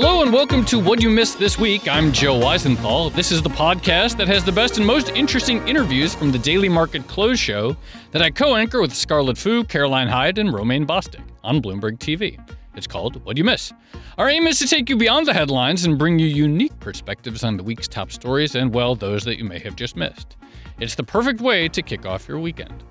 Hello 0.00 0.22
and 0.22 0.32
welcome 0.32 0.64
to 0.66 0.78
What 0.78 1.02
You 1.02 1.10
Missed 1.10 1.40
This 1.40 1.58
Week. 1.58 1.88
I'm 1.88 2.12
Joe 2.12 2.38
Weisenthal. 2.38 3.12
This 3.12 3.32
is 3.32 3.42
the 3.42 3.48
podcast 3.48 4.16
that 4.18 4.28
has 4.28 4.44
the 4.44 4.52
best 4.52 4.78
and 4.78 4.86
most 4.86 5.08
interesting 5.08 5.66
interviews 5.66 6.14
from 6.14 6.30
the 6.30 6.38
Daily 6.38 6.68
Market 6.68 7.08
Close 7.08 7.36
show 7.36 7.76
that 8.12 8.22
I 8.22 8.30
co 8.30 8.54
anchor 8.54 8.80
with 8.80 8.94
Scarlet 8.94 9.36
Fu, 9.36 9.64
Caroline 9.64 10.06
Hyde, 10.06 10.38
and 10.38 10.54
Romaine 10.54 10.86
Bostick 10.86 11.24
on 11.42 11.60
Bloomberg 11.60 11.98
TV. 11.98 12.38
It's 12.76 12.86
called 12.86 13.24
What 13.24 13.36
You 13.36 13.42
Miss. 13.42 13.72
Our 14.18 14.28
aim 14.28 14.46
is 14.46 14.60
to 14.60 14.68
take 14.68 14.88
you 14.88 14.96
beyond 14.96 15.26
the 15.26 15.34
headlines 15.34 15.84
and 15.84 15.98
bring 15.98 16.20
you 16.20 16.28
unique 16.28 16.78
perspectives 16.78 17.42
on 17.42 17.56
the 17.56 17.64
week's 17.64 17.88
top 17.88 18.12
stories 18.12 18.54
and, 18.54 18.72
well, 18.72 18.94
those 18.94 19.24
that 19.24 19.36
you 19.36 19.42
may 19.42 19.58
have 19.58 19.74
just 19.74 19.96
missed. 19.96 20.36
It's 20.78 20.94
the 20.94 21.02
perfect 21.02 21.40
way 21.40 21.66
to 21.70 21.82
kick 21.82 22.06
off 22.06 22.28
your 22.28 22.38
weekend. 22.38 22.84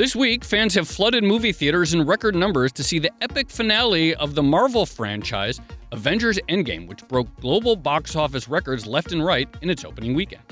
This 0.00 0.16
week, 0.16 0.44
fans 0.44 0.74
have 0.76 0.88
flooded 0.88 1.24
movie 1.24 1.52
theaters 1.52 1.92
in 1.92 2.06
record 2.06 2.34
numbers 2.34 2.72
to 2.72 2.82
see 2.82 2.98
the 2.98 3.12
epic 3.20 3.50
finale 3.50 4.14
of 4.14 4.34
the 4.34 4.42
Marvel 4.42 4.86
franchise, 4.86 5.60
Avengers 5.92 6.38
Endgame, 6.48 6.88
which 6.88 7.06
broke 7.06 7.28
global 7.38 7.76
box 7.76 8.16
office 8.16 8.48
records 8.48 8.86
left 8.86 9.12
and 9.12 9.22
right 9.22 9.46
in 9.60 9.68
its 9.68 9.84
opening 9.84 10.14
weekend. 10.14 10.42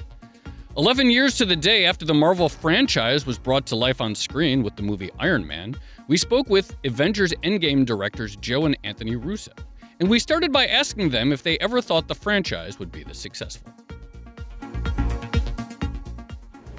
11 0.77 1.09
years 1.09 1.35
to 1.39 1.47
the 1.47 1.57
day 1.57 1.87
after 1.87 2.05
the 2.05 2.13
Marvel 2.13 2.51
franchise 2.51 3.25
was 3.25 3.39
brought 3.39 3.65
to 3.65 3.75
life 3.75 4.03
on 4.03 4.15
screen 4.15 4.63
with 4.63 4.77
the 4.77 4.83
movie 4.83 5.09
Iron 5.19 5.47
Man, 5.47 5.75
we 6.09 6.19
spoke 6.19 6.51
with 6.51 6.77
Avengers 6.85 7.33
Endgame 7.43 7.87
directors 7.87 8.37
Joe 8.37 8.67
and 8.67 8.77
Anthony 8.85 9.17
Russo. 9.17 9.53
And 9.99 10.11
we 10.11 10.19
started 10.19 10.53
by 10.53 10.67
asking 10.67 11.09
them 11.09 11.33
if 11.33 11.43
they 11.43 11.57
ever 11.61 11.81
thought 11.81 12.07
the 12.07 12.15
franchise 12.15 12.79
would 12.79 12.93
be 12.93 13.03
this 13.03 13.19
successful. 13.19 13.73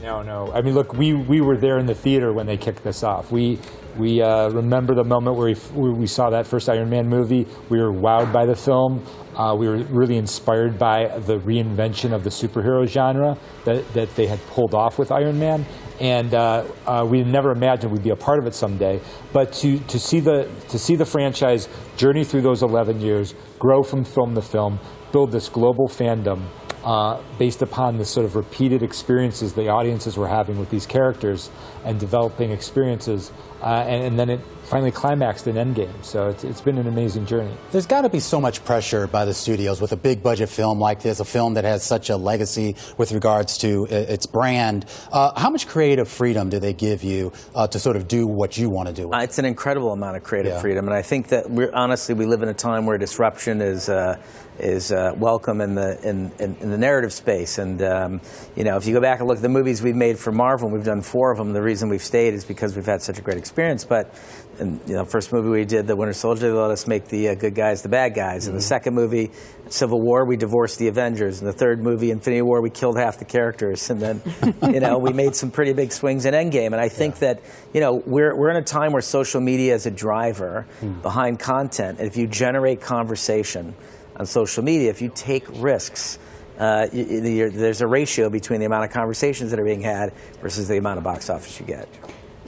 No, 0.01 0.21
no. 0.21 0.49
I 0.53 0.61
mean, 0.61 0.75
look, 0.75 0.93
we, 0.93 1.13
we 1.13 1.41
were 1.41 1.57
there 1.57 1.77
in 1.77 1.85
the 1.85 1.93
theater 1.93 2.31
when 2.31 2.45
they 2.45 2.55
kicked 2.55 2.83
this 2.83 3.03
off. 3.03 3.31
We, 3.33 3.59
we 3.97 4.21
uh, 4.21 4.49
remember 4.49 4.95
the 4.95 5.03
moment 5.03 5.35
where 5.35 5.53
we, 5.73 5.89
we 5.91 6.07
saw 6.07 6.29
that 6.29 6.47
first 6.47 6.69
Iron 6.69 6.89
Man 6.89 7.09
movie. 7.09 7.45
We 7.69 7.79
were 7.79 7.91
wowed 7.91 8.31
by 8.31 8.45
the 8.45 8.55
film. 8.55 9.03
Uh, 9.35 9.55
we 9.55 9.67
were 9.67 9.77
really 9.85 10.15
inspired 10.15 10.79
by 10.79 11.07
the 11.19 11.39
reinvention 11.39 12.13
of 12.13 12.23
the 12.23 12.29
superhero 12.29 12.87
genre 12.87 13.37
that, 13.65 13.93
that 13.93 14.15
they 14.15 14.27
had 14.27 14.39
pulled 14.47 14.73
off 14.73 14.97
with 14.99 15.11
Iron 15.11 15.37
Man. 15.37 15.65
And 15.99 16.33
uh, 16.33 16.63
uh, 16.85 17.05
we 17.09 17.23
never 17.23 17.51
imagined 17.51 17.91
we'd 17.91 18.03
be 18.03 18.11
a 18.11 18.15
part 18.15 18.39
of 18.39 18.47
it 18.47 18.55
someday. 18.55 19.01
But 19.33 19.51
to, 19.53 19.79
to, 19.79 19.99
see 19.99 20.21
the, 20.21 20.49
to 20.69 20.79
see 20.79 20.95
the 20.95 21.05
franchise 21.05 21.67
journey 21.97 22.23
through 22.23 22.41
those 22.41 22.63
11 22.63 23.01
years, 23.01 23.35
grow 23.57 23.83
from 23.83 24.05
film 24.05 24.33
to 24.35 24.41
film, 24.41 24.79
build 25.11 25.31
this 25.31 25.49
global 25.49 25.87
fandom, 25.87 26.45
uh, 26.83 27.21
based 27.37 27.61
upon 27.61 27.97
the 27.97 28.05
sort 28.05 28.25
of 28.25 28.35
repeated 28.35 28.83
experiences 28.83 29.53
the 29.53 29.67
audiences 29.67 30.17
were 30.17 30.27
having 30.27 30.57
with 30.57 30.69
these 30.69 30.85
characters 30.85 31.49
and 31.83 31.99
developing 31.99 32.51
experiences. 32.51 33.31
Uh, 33.61 33.83
and, 33.85 34.03
and, 34.05 34.19
then 34.19 34.29
it 34.29 34.39
finally 34.63 34.91
climaxed 34.91 35.45
in 35.45 35.55
Endgame. 35.55 35.91
So 36.01 36.29
it's, 36.29 36.45
it's 36.45 36.61
been 36.61 36.77
an 36.77 36.87
amazing 36.87 37.25
journey. 37.25 37.53
There's 37.71 37.85
got 37.85 38.03
to 38.03 38.09
be 38.09 38.21
so 38.21 38.39
much 38.39 38.63
pressure 38.63 39.05
by 39.07 39.25
the 39.25 39.33
studios 39.33 39.81
with 39.81 39.91
a 39.91 39.97
big 39.97 40.23
budget 40.23 40.47
film 40.47 40.79
like 40.79 41.01
this, 41.01 41.19
a 41.19 41.25
film 41.25 41.55
that 41.55 41.65
has 41.65 41.83
such 41.83 42.09
a 42.09 42.15
legacy 42.15 42.77
with 42.97 43.11
regards 43.11 43.57
to 43.57 43.85
its 43.89 44.25
brand. 44.25 44.85
Uh, 45.11 45.37
how 45.37 45.49
much 45.49 45.67
creative 45.67 46.07
freedom 46.07 46.49
do 46.49 46.59
they 46.59 46.71
give 46.71 47.03
you 47.03 47.33
uh, 47.53 47.67
to 47.67 47.79
sort 47.79 47.97
of 47.97 48.07
do 48.07 48.25
what 48.25 48.57
you 48.57 48.69
want 48.69 48.87
to 48.87 48.93
do? 48.93 49.11
Uh, 49.11 49.23
it's 49.23 49.39
an 49.39 49.45
incredible 49.45 49.91
amount 49.91 50.15
of 50.15 50.23
creative 50.23 50.53
yeah. 50.53 50.61
freedom. 50.61 50.87
And 50.87 50.95
I 50.95 51.01
think 51.01 51.27
that 51.27 51.49
we're, 51.49 51.73
honestly, 51.73 52.15
we 52.15 52.25
live 52.25 52.41
in 52.41 52.47
a 52.47 52.53
time 52.53 52.85
where 52.85 52.97
disruption 52.97 53.59
is 53.61 53.89
uh, 53.89 54.15
is 54.59 54.91
uh, 54.91 55.13
welcome 55.17 55.61
in 55.61 55.75
the 55.75 55.99
in, 56.07 56.31
in, 56.39 56.55
in, 56.57 56.71
the 56.71 56.77
narrative 56.77 57.13
space. 57.13 57.57
And 57.57 57.81
um, 57.81 58.21
you 58.55 58.63
know, 58.63 58.77
if 58.77 58.85
you 58.85 58.93
go 58.93 59.01
back 59.01 59.19
and 59.19 59.27
look 59.27 59.37
at 59.37 59.41
the 59.41 59.49
movies 59.49 59.81
we've 59.81 59.95
made 59.95 60.19
for 60.19 60.31
Marvel, 60.31 60.69
we've 60.69 60.83
done 60.83 61.01
four 61.01 61.31
of 61.31 61.37
them. 61.37 61.53
The 61.53 61.61
reason 61.61 61.89
we've 61.89 62.03
stayed 62.03 62.33
is 62.33 62.45
because 62.45 62.75
we've 62.75 62.85
had 62.85 63.01
such 63.01 63.17
a 63.17 63.21
great 63.21 63.37
experience. 63.37 63.85
But 63.85 64.13
and 64.59 64.79
you 64.87 64.95
know, 64.95 65.05
first 65.05 65.31
movie 65.31 65.49
we 65.49 65.65
did, 65.65 65.87
The 65.87 65.95
Winter 65.95 66.13
Soldier, 66.13 66.51
they 66.51 66.57
let 66.57 66.71
us 66.71 66.85
make 66.87 67.05
the 67.07 67.29
uh, 67.29 67.35
good 67.35 67.55
guys 67.55 67.81
the 67.81 67.89
bad 67.89 68.13
guys. 68.13 68.43
Mm-hmm. 68.43 68.51
In 68.51 68.55
the 68.55 68.61
second 68.61 68.93
movie, 68.93 69.31
Civil 69.69 70.01
War, 70.01 70.25
we 70.25 70.37
divorced 70.37 70.79
the 70.79 70.87
Avengers. 70.87 71.39
In 71.39 71.47
the 71.47 71.53
third 71.53 71.81
movie, 71.81 72.11
Infinity 72.11 72.41
War, 72.41 72.61
we 72.61 72.69
killed 72.69 72.97
half 72.97 73.19
the 73.19 73.25
characters. 73.25 73.89
And 73.89 74.01
then, 74.01 74.21
you 74.63 74.79
know, 74.79 74.97
we 74.97 75.13
made 75.13 75.35
some 75.35 75.51
pretty 75.51 75.73
big 75.73 75.91
swings 75.91 76.25
in 76.25 76.33
Endgame. 76.33 76.67
And 76.67 76.75
I 76.75 76.89
think 76.89 77.15
yeah. 77.15 77.33
that, 77.33 77.41
you 77.73 77.81
know, 77.81 78.01
we're, 78.05 78.35
we're 78.35 78.49
in 78.49 78.57
a 78.57 78.63
time 78.63 78.91
where 78.91 79.01
social 79.01 79.41
media 79.41 79.75
is 79.75 79.85
a 79.85 79.91
driver 79.91 80.65
mm. 80.81 81.01
behind 81.01 81.39
content. 81.39 81.99
And 81.99 82.07
if 82.07 82.17
you 82.17 82.27
generate 82.27 82.81
conversation 82.81 83.75
on 84.19 84.25
social 84.25 84.63
media, 84.63 84.89
if 84.89 85.01
you 85.01 85.11
take 85.15 85.45
risks, 85.61 86.19
uh, 86.59 86.87
there's 86.91 87.81
a 87.81 87.87
ratio 87.87 88.29
between 88.29 88.59
the 88.59 88.65
amount 88.65 88.83
of 88.83 88.91
conversations 88.91 89.49
that 89.51 89.59
are 89.59 89.65
being 89.65 89.81
had 89.81 90.13
versus 90.41 90.67
the 90.67 90.77
amount 90.77 90.97
of 90.97 91.03
box 91.05 91.29
office 91.29 91.57
you 91.59 91.65
get. 91.65 91.87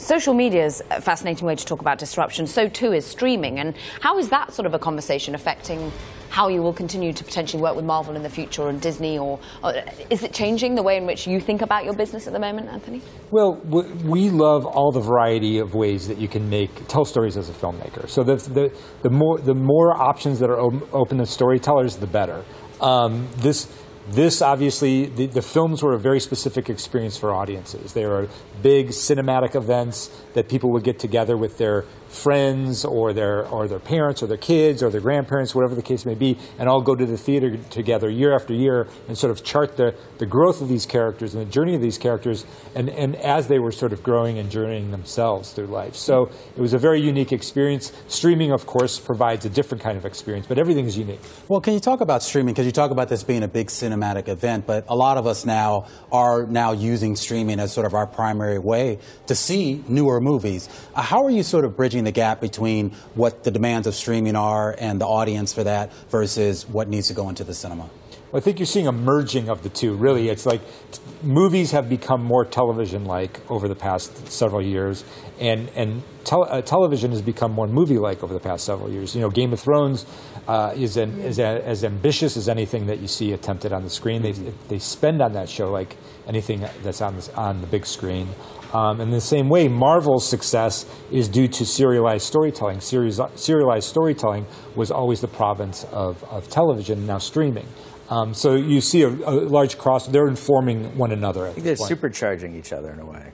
Social 0.01 0.33
media 0.33 0.65
is 0.65 0.81
a 0.89 0.99
fascinating 0.99 1.45
way 1.45 1.53
to 1.53 1.63
talk 1.63 1.79
about 1.79 1.99
disruption. 1.99 2.47
So 2.47 2.67
too 2.67 2.91
is 2.91 3.05
streaming. 3.05 3.59
And 3.59 3.75
how 3.99 4.17
is 4.17 4.29
that 4.29 4.51
sort 4.51 4.65
of 4.65 4.73
a 4.73 4.79
conversation 4.79 5.35
affecting 5.35 5.91
how 6.29 6.47
you 6.47 6.63
will 6.63 6.73
continue 6.73 7.13
to 7.13 7.23
potentially 7.23 7.61
work 7.61 7.75
with 7.75 7.85
Marvel 7.85 8.15
in 8.15 8.23
the 8.23 8.29
future 8.29 8.67
and 8.67 8.81
Disney? 8.81 9.19
Or, 9.19 9.39
or 9.63 9.75
is 10.09 10.23
it 10.23 10.33
changing 10.33 10.73
the 10.73 10.81
way 10.81 10.97
in 10.97 11.05
which 11.05 11.27
you 11.27 11.39
think 11.39 11.61
about 11.61 11.85
your 11.85 11.93
business 11.93 12.25
at 12.25 12.33
the 12.33 12.39
moment, 12.39 12.69
Anthony? 12.69 12.99
Well, 13.29 13.61
we 13.63 14.31
love 14.31 14.65
all 14.65 14.91
the 14.91 15.01
variety 15.01 15.59
of 15.59 15.75
ways 15.75 16.07
that 16.07 16.17
you 16.17 16.27
can 16.27 16.49
make 16.49 16.87
tell 16.87 17.05
stories 17.05 17.37
as 17.37 17.49
a 17.49 17.53
filmmaker. 17.53 18.09
So 18.09 18.23
the 18.23 18.37
the, 18.37 18.75
the 19.03 19.11
more 19.11 19.37
the 19.37 19.53
more 19.53 19.95
options 19.95 20.39
that 20.39 20.49
are 20.49 20.59
open 20.59 21.19
to 21.19 21.27
storytellers, 21.27 21.97
the 21.97 22.07
better. 22.07 22.43
Um, 22.81 23.27
this 23.37 23.67
this 24.09 24.41
obviously, 24.41 25.05
the, 25.05 25.27
the, 25.27 25.41
films 25.41 25.83
were 25.83 25.93
a 25.93 25.99
very 25.99 26.19
specific 26.19 26.69
experience 26.69 27.17
for 27.17 27.33
audiences. 27.33 27.93
They 27.93 28.05
were 28.05 28.27
big 28.61 28.89
cinematic 28.89 29.55
events 29.55 30.09
that 30.33 30.49
people 30.49 30.71
would 30.71 30.83
get 30.83 30.99
together 30.99 31.37
with 31.37 31.57
their 31.57 31.85
friends 32.11 32.83
or 32.83 33.13
their 33.13 33.47
or 33.47 33.67
their 33.67 33.79
parents 33.79 34.21
or 34.21 34.27
their 34.27 34.37
kids 34.37 34.83
or 34.83 34.89
their 34.89 35.01
grandparents, 35.01 35.55
whatever 35.55 35.75
the 35.75 35.81
case 35.81 36.05
may 36.05 36.15
be, 36.15 36.37
and 36.59 36.67
all 36.67 36.81
go 36.81 36.93
to 36.93 37.05
the 37.05 37.17
theater 37.17 37.57
together 37.69 38.09
year 38.09 38.35
after 38.35 38.53
year 38.53 38.87
and 39.07 39.17
sort 39.17 39.31
of 39.31 39.43
chart 39.43 39.77
the, 39.77 39.95
the 40.17 40.25
growth 40.25 40.61
of 40.61 40.67
these 40.67 40.85
characters 40.85 41.33
and 41.33 41.45
the 41.45 41.49
journey 41.49 41.73
of 41.73 41.81
these 41.81 41.97
characters 41.97 42.45
and, 42.75 42.89
and 42.89 43.15
as 43.15 43.47
they 43.47 43.59
were 43.59 43.71
sort 43.71 43.93
of 43.93 44.03
growing 44.03 44.37
and 44.37 44.51
journeying 44.51 44.91
themselves 44.91 45.53
through 45.53 45.67
life. 45.67 45.95
So 45.95 46.29
it 46.55 46.61
was 46.61 46.73
a 46.73 46.77
very 46.77 47.01
unique 47.01 47.31
experience. 47.31 47.91
Streaming, 48.07 48.51
of 48.51 48.65
course, 48.65 48.99
provides 48.99 49.45
a 49.45 49.49
different 49.49 49.83
kind 49.83 49.97
of 49.97 50.05
experience, 50.05 50.47
but 50.47 50.57
everything 50.57 50.85
is 50.85 50.97
unique. 50.97 51.21
Well, 51.47 51.61
can 51.61 51.73
you 51.73 51.79
talk 51.79 52.01
about 52.01 52.23
streaming? 52.23 52.53
Because 52.53 52.65
you 52.65 52.71
talk 52.71 52.91
about 52.91 53.07
this 53.07 53.23
being 53.23 53.43
a 53.43 53.47
big 53.47 53.67
cinematic 53.67 54.27
event, 54.27 54.67
but 54.67 54.85
a 54.89 54.95
lot 54.95 55.17
of 55.17 55.25
us 55.25 55.45
now 55.45 55.87
are 56.11 56.45
now 56.45 56.73
using 56.73 57.15
streaming 57.15 57.59
as 57.59 57.71
sort 57.71 57.85
of 57.85 57.93
our 57.93 58.07
primary 58.07 58.59
way 58.59 58.99
to 59.27 59.35
see 59.35 59.83
newer 59.87 60.19
movies. 60.19 60.69
Uh, 60.93 61.01
how 61.01 61.23
are 61.23 61.29
you 61.29 61.43
sort 61.43 61.65
of 61.65 61.75
bridging 61.77 62.00
the 62.03 62.11
gap 62.11 62.41
between 62.41 62.91
what 63.15 63.43
the 63.43 63.51
demands 63.51 63.87
of 63.87 63.95
streaming 63.95 64.35
are 64.35 64.75
and 64.79 64.99
the 64.99 65.05
audience 65.05 65.53
for 65.53 65.63
that 65.63 65.91
versus 66.09 66.67
what 66.67 66.87
needs 66.87 67.07
to 67.07 67.13
go 67.13 67.29
into 67.29 67.43
the 67.43 67.53
cinema? 67.53 67.89
Well, 68.31 68.39
I 68.39 68.43
think 68.43 68.59
you're 68.59 68.65
seeing 68.65 68.87
a 68.87 68.93
merging 68.93 69.49
of 69.49 69.61
the 69.61 69.69
two. 69.69 69.93
Really, 69.93 70.29
it's 70.29 70.45
like 70.45 70.61
t- 70.91 71.01
movies 71.21 71.71
have 71.71 71.89
become 71.89 72.23
more 72.23 72.45
television-like 72.45 73.51
over 73.51 73.67
the 73.67 73.75
past 73.75 74.29
several 74.29 74.61
years, 74.61 75.03
and 75.37 75.69
and 75.75 76.01
tel- 76.23 76.47
uh, 76.49 76.61
television 76.61 77.11
has 77.11 77.21
become 77.21 77.51
more 77.51 77.67
movie-like 77.67 78.23
over 78.23 78.33
the 78.33 78.39
past 78.39 78.65
several 78.65 78.89
years. 78.89 79.15
You 79.15 79.21
know, 79.21 79.29
Game 79.29 79.51
of 79.51 79.59
Thrones 79.59 80.05
uh, 80.47 80.73
is, 80.77 80.95
an, 80.95 81.19
is 81.19 81.39
a, 81.39 81.61
as 81.67 81.83
ambitious 81.83 82.37
as 82.37 82.47
anything 82.47 82.85
that 82.87 82.99
you 82.99 83.07
see 83.09 83.33
attempted 83.33 83.73
on 83.73 83.83
the 83.83 83.89
screen. 83.89 84.21
They 84.21 84.31
they 84.31 84.79
spend 84.79 85.21
on 85.21 85.33
that 85.33 85.49
show 85.49 85.69
like 85.69 85.97
anything 86.25 86.65
that's 86.83 87.01
on 87.01 87.17
the, 87.17 87.35
on 87.35 87.59
the 87.59 87.67
big 87.67 87.85
screen. 87.85 88.29
Um, 88.73 89.01
in 89.01 89.09
the 89.09 89.21
same 89.21 89.49
way, 89.49 89.67
Marvel's 89.67 90.27
success 90.27 90.85
is 91.11 91.27
due 91.27 91.47
to 91.49 91.65
serialized 91.65 92.25
storytelling. 92.25 92.79
Series, 92.79 93.19
serialized 93.35 93.89
storytelling 93.89 94.45
was 94.75 94.91
always 94.91 95.21
the 95.21 95.27
province 95.27 95.85
of, 95.91 96.23
of 96.25 96.49
television, 96.49 97.05
now 97.05 97.17
streaming. 97.17 97.67
Um, 98.09 98.33
so 98.33 98.55
you 98.55 98.81
see 98.81 99.03
a, 99.03 99.07
a, 99.07 99.47
large 99.47 99.77
cross. 99.77 100.07
They're 100.07 100.27
informing 100.27 100.97
one 100.97 101.11
another. 101.11 101.47
I 101.47 101.51
think 101.51 101.63
they're 101.63 101.75
point. 101.75 101.91
supercharging 101.91 102.55
each 102.55 102.73
other 102.73 102.91
in 102.91 102.99
a 102.99 103.05
way. 103.05 103.31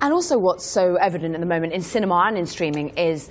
And 0.00 0.12
also, 0.12 0.38
what's 0.38 0.64
so 0.64 0.96
evident 0.96 1.34
at 1.34 1.40
the 1.40 1.46
moment 1.46 1.72
in 1.72 1.82
cinema 1.82 2.26
and 2.28 2.38
in 2.38 2.46
streaming 2.46 2.90
is 2.90 3.28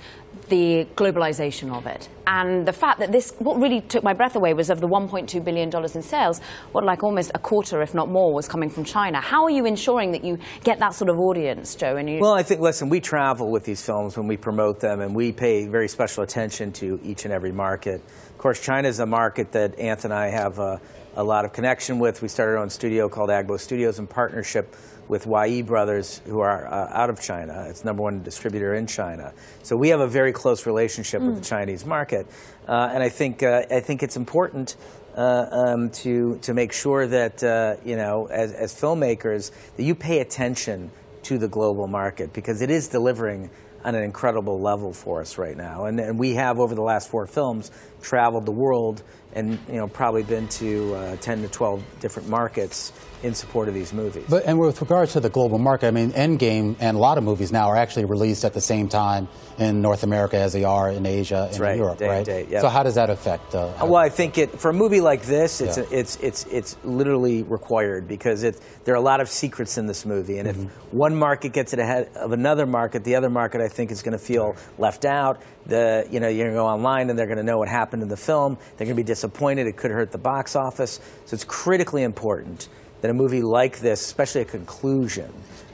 the 0.48 0.86
globalization 0.96 1.74
of 1.74 1.86
it 1.86 2.08
and 2.26 2.66
the 2.66 2.72
fact 2.72 3.00
that 3.00 3.12
this, 3.12 3.34
what 3.38 3.60
really 3.60 3.80
took 3.80 4.02
my 4.04 4.12
breath 4.12 4.36
away 4.36 4.54
was 4.54 4.70
of 4.70 4.80
the 4.80 4.88
$1.2 4.88 5.44
billion 5.44 5.70
in 5.74 6.02
sales, 6.02 6.40
what 6.72 6.84
like 6.84 7.02
almost 7.02 7.30
a 7.34 7.38
quarter, 7.38 7.82
if 7.82 7.94
not 7.94 8.08
more, 8.08 8.32
was 8.32 8.48
coming 8.48 8.70
from 8.70 8.84
China. 8.84 9.20
How 9.20 9.44
are 9.44 9.50
you 9.50 9.66
ensuring 9.66 10.12
that 10.12 10.24
you 10.24 10.38
get 10.62 10.78
that 10.78 10.94
sort 10.94 11.10
of 11.10 11.18
audience, 11.18 11.74
Joe? 11.74 11.96
And 11.96 12.08
you... 12.08 12.20
Well, 12.20 12.34
I 12.34 12.42
think, 12.42 12.60
listen, 12.60 12.88
we 12.88 13.00
travel 13.00 13.50
with 13.50 13.64
these 13.64 13.84
films 13.84 14.16
when 14.16 14.26
we 14.26 14.36
promote 14.36 14.80
them, 14.80 15.00
and 15.00 15.14
we 15.14 15.32
pay 15.32 15.66
very 15.66 15.88
special 15.88 16.22
attention 16.22 16.72
to 16.72 17.00
each 17.02 17.24
and 17.24 17.32
every 17.32 17.52
market. 17.52 18.00
Of 18.30 18.38
course, 18.38 18.60
China 18.60 18.88
is 18.88 19.00
a 19.00 19.06
market 19.06 19.52
that 19.52 19.78
Anthony 19.78 20.02
and 20.02 20.14
I 20.14 20.30
have 20.30 20.58
a, 20.58 20.80
a 21.16 21.24
lot 21.24 21.44
of 21.44 21.52
connection 21.52 21.98
with. 21.98 22.22
We 22.22 22.28
started 22.28 22.52
our 22.52 22.58
own 22.58 22.70
studio 22.70 23.08
called 23.08 23.30
AGBO 23.30 23.58
Studios 23.58 23.98
in 23.98 24.06
partnership 24.06 24.74
with 25.08 25.24
Huayi 25.24 25.64
Brothers, 25.64 26.22
who 26.26 26.40
are 26.40 26.66
uh, 26.66 26.88
out 26.92 27.10
of 27.10 27.20
China. 27.20 27.66
It's 27.68 27.84
number 27.84 28.02
one 28.02 28.22
distributor 28.22 28.74
in 28.74 28.86
China. 28.86 29.32
So 29.62 29.76
we 29.76 29.88
have 29.88 30.00
a 30.00 30.06
very 30.06 30.32
close 30.32 30.66
relationship 30.66 31.20
mm. 31.20 31.26
with 31.26 31.34
the 31.36 31.42
mm. 31.42 31.48
Chinese 31.48 31.84
market, 31.84 32.26
uh, 32.68 32.90
and 32.92 33.02
I 33.02 33.08
think 33.08 33.42
uh, 33.42 33.62
I 33.70 33.80
think 33.80 34.02
it's 34.02 34.16
important. 34.16 34.76
Uh, 35.14 35.46
um, 35.52 35.90
to 35.90 36.38
to 36.38 36.54
make 36.54 36.72
sure 36.72 37.06
that 37.06 37.44
uh, 37.44 37.76
you 37.84 37.96
know, 37.96 38.28
as, 38.32 38.50
as 38.54 38.72
filmmakers, 38.72 39.50
that 39.76 39.82
you 39.82 39.94
pay 39.94 40.20
attention 40.20 40.90
to 41.22 41.36
the 41.36 41.48
global 41.48 41.86
market 41.86 42.32
because 42.32 42.62
it 42.62 42.70
is 42.70 42.88
delivering 42.88 43.50
on 43.84 43.94
an 43.94 44.02
incredible 44.02 44.60
level 44.60 44.92
for 44.92 45.20
us 45.20 45.38
right 45.38 45.56
now. 45.56 45.86
And, 45.86 45.98
and 46.00 46.18
we 46.18 46.34
have, 46.34 46.58
over 46.58 46.74
the 46.74 46.82
last 46.82 47.10
four 47.10 47.26
films, 47.26 47.70
traveled 48.00 48.46
the 48.46 48.52
world 48.52 49.02
and 49.34 49.58
you 49.68 49.74
know 49.74 49.88
probably 49.88 50.22
been 50.22 50.48
to 50.48 50.94
uh, 50.94 51.16
10 51.16 51.42
to 51.42 51.48
12 51.48 51.82
different 52.00 52.28
markets 52.28 52.92
in 53.22 53.34
support 53.34 53.68
of 53.68 53.74
these 53.74 53.92
movies. 53.92 54.24
But 54.28 54.44
and 54.46 54.58
with 54.58 54.80
regards 54.80 55.12
to 55.12 55.20
the 55.20 55.30
global 55.30 55.58
market, 55.58 55.86
I 55.86 55.90
mean, 55.90 56.12
Endgame 56.12 56.76
and 56.80 56.96
a 56.96 57.00
lot 57.00 57.18
of 57.18 57.24
movies 57.24 57.52
now 57.52 57.68
are 57.68 57.76
actually 57.76 58.04
released 58.04 58.44
at 58.44 58.52
the 58.52 58.60
same 58.60 58.88
time 58.88 59.28
in 59.58 59.80
North 59.80 60.02
America 60.02 60.36
as 60.36 60.52
they 60.52 60.64
are 60.64 60.90
in 60.90 61.06
Asia 61.06 61.48
and 61.50 61.60
right, 61.60 61.72
in 61.72 61.78
Europe, 61.78 61.98
day 61.98 62.08
right? 62.08 62.24
Day, 62.24 62.46
yep. 62.48 62.62
So 62.62 62.68
how 62.68 62.82
does 62.82 62.96
that 62.96 63.10
affect? 63.10 63.54
Uh, 63.54 63.72
well, 63.82 63.96
I 63.96 64.08
think 64.08 64.38
it 64.38 64.58
for 64.58 64.70
a 64.70 64.74
movie 64.74 65.00
like 65.00 65.22
this, 65.22 65.60
it's 65.60 65.78
yeah. 65.78 65.84
a, 65.84 65.98
it's 65.98 66.16
it's 66.16 66.44
it's 66.46 66.76
literally 66.84 67.42
required 67.42 68.08
because 68.08 68.42
it 68.42 68.60
there 68.84 68.94
are 68.94 68.98
a 68.98 69.02
lot 69.02 69.20
of 69.20 69.28
secrets 69.28 69.78
in 69.78 69.86
this 69.86 70.04
movie, 70.04 70.38
and 70.38 70.48
mm-hmm. 70.48 70.66
if 70.66 70.92
one 70.92 71.14
market 71.14 71.52
gets 71.52 71.72
it 71.72 71.78
ahead 71.78 72.10
of 72.16 72.32
another 72.32 72.66
market, 72.66 73.04
the 73.04 73.16
other 73.16 73.30
market 73.30 73.60
I 73.60 73.68
think 73.68 73.90
is 73.90 74.02
going 74.02 74.18
to 74.18 74.24
feel 74.24 74.56
left 74.78 75.04
out. 75.04 75.40
The 75.66 76.06
you 76.10 76.18
know 76.18 76.28
you're 76.28 76.46
going 76.46 76.56
to 76.56 76.60
go 76.60 76.66
online 76.66 77.08
and 77.08 77.18
they're 77.18 77.26
going 77.26 77.38
to 77.38 77.44
know 77.44 77.58
what 77.58 77.68
happened 77.68 78.02
in 78.02 78.08
the 78.08 78.16
film. 78.16 78.58
They're 78.76 78.86
going 78.86 78.96
to 78.96 79.02
be 79.02 79.06
disappointed. 79.06 79.66
It 79.66 79.76
could 79.76 79.90
hurt 79.90 80.10
the 80.10 80.18
box 80.18 80.56
office. 80.56 81.00
So 81.26 81.34
it's 81.34 81.44
critically 81.44 82.02
important 82.02 82.68
that 83.02 83.10
a 83.10 83.14
movie 83.14 83.42
like 83.42 83.80
this, 83.80 84.00
especially 84.00 84.40
a 84.40 84.46
conclusion, 84.46 85.30